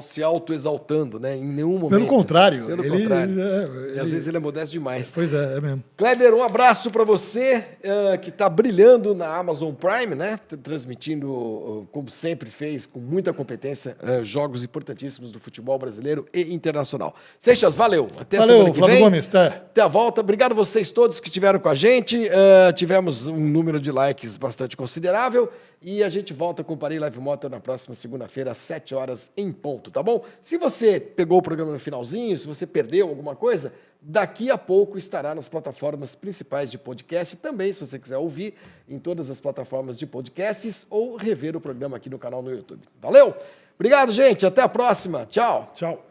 [0.00, 1.36] se auto-exaltando, né?
[1.36, 1.90] Em nenhum momento.
[1.90, 2.66] Pelo contrário.
[2.66, 3.40] Pelo ele, contrário.
[3.40, 5.10] é, E ele- às vezes ele é modesto demais.
[5.12, 5.82] Pois é, é mesmo.
[5.96, 10.38] Kleber, um abraço para você, eh, que está brilhando na Amazon Prime, né?
[10.62, 16.54] Transmitindo, eh, como sempre fez, com muita competência, eh, jogos importantíssimos do futebol brasileiro e
[16.54, 17.14] internacional.
[17.38, 18.08] Seixas, valeu.
[18.18, 19.04] Até semana Valeu, que Flávio vem.
[19.04, 19.26] Gomes.
[19.26, 19.46] Tá.
[19.46, 20.20] Até a volta.
[20.20, 22.28] Obrigado a vocês todos que estiveram com a gente.
[22.28, 25.50] Eh, tivemos um número de likes bastante considerável.
[25.80, 29.30] E a gente volta com o Paris Live Motor na próxima segunda-feira, às 7 horas
[29.36, 30.24] em ponto, tá bom?
[30.42, 34.98] Se você pegou o programa no finalzinho, se você perdeu alguma coisa, daqui a pouco
[34.98, 37.36] estará nas plataformas principais de podcast.
[37.36, 38.54] Também, se você quiser ouvir,
[38.88, 42.82] em todas as plataformas de podcasts ou rever o programa aqui no canal no YouTube.
[43.00, 43.34] Valeu?
[43.76, 44.44] Obrigado, gente.
[44.44, 45.26] Até a próxima.
[45.26, 45.70] Tchau.
[45.74, 46.04] Tchau.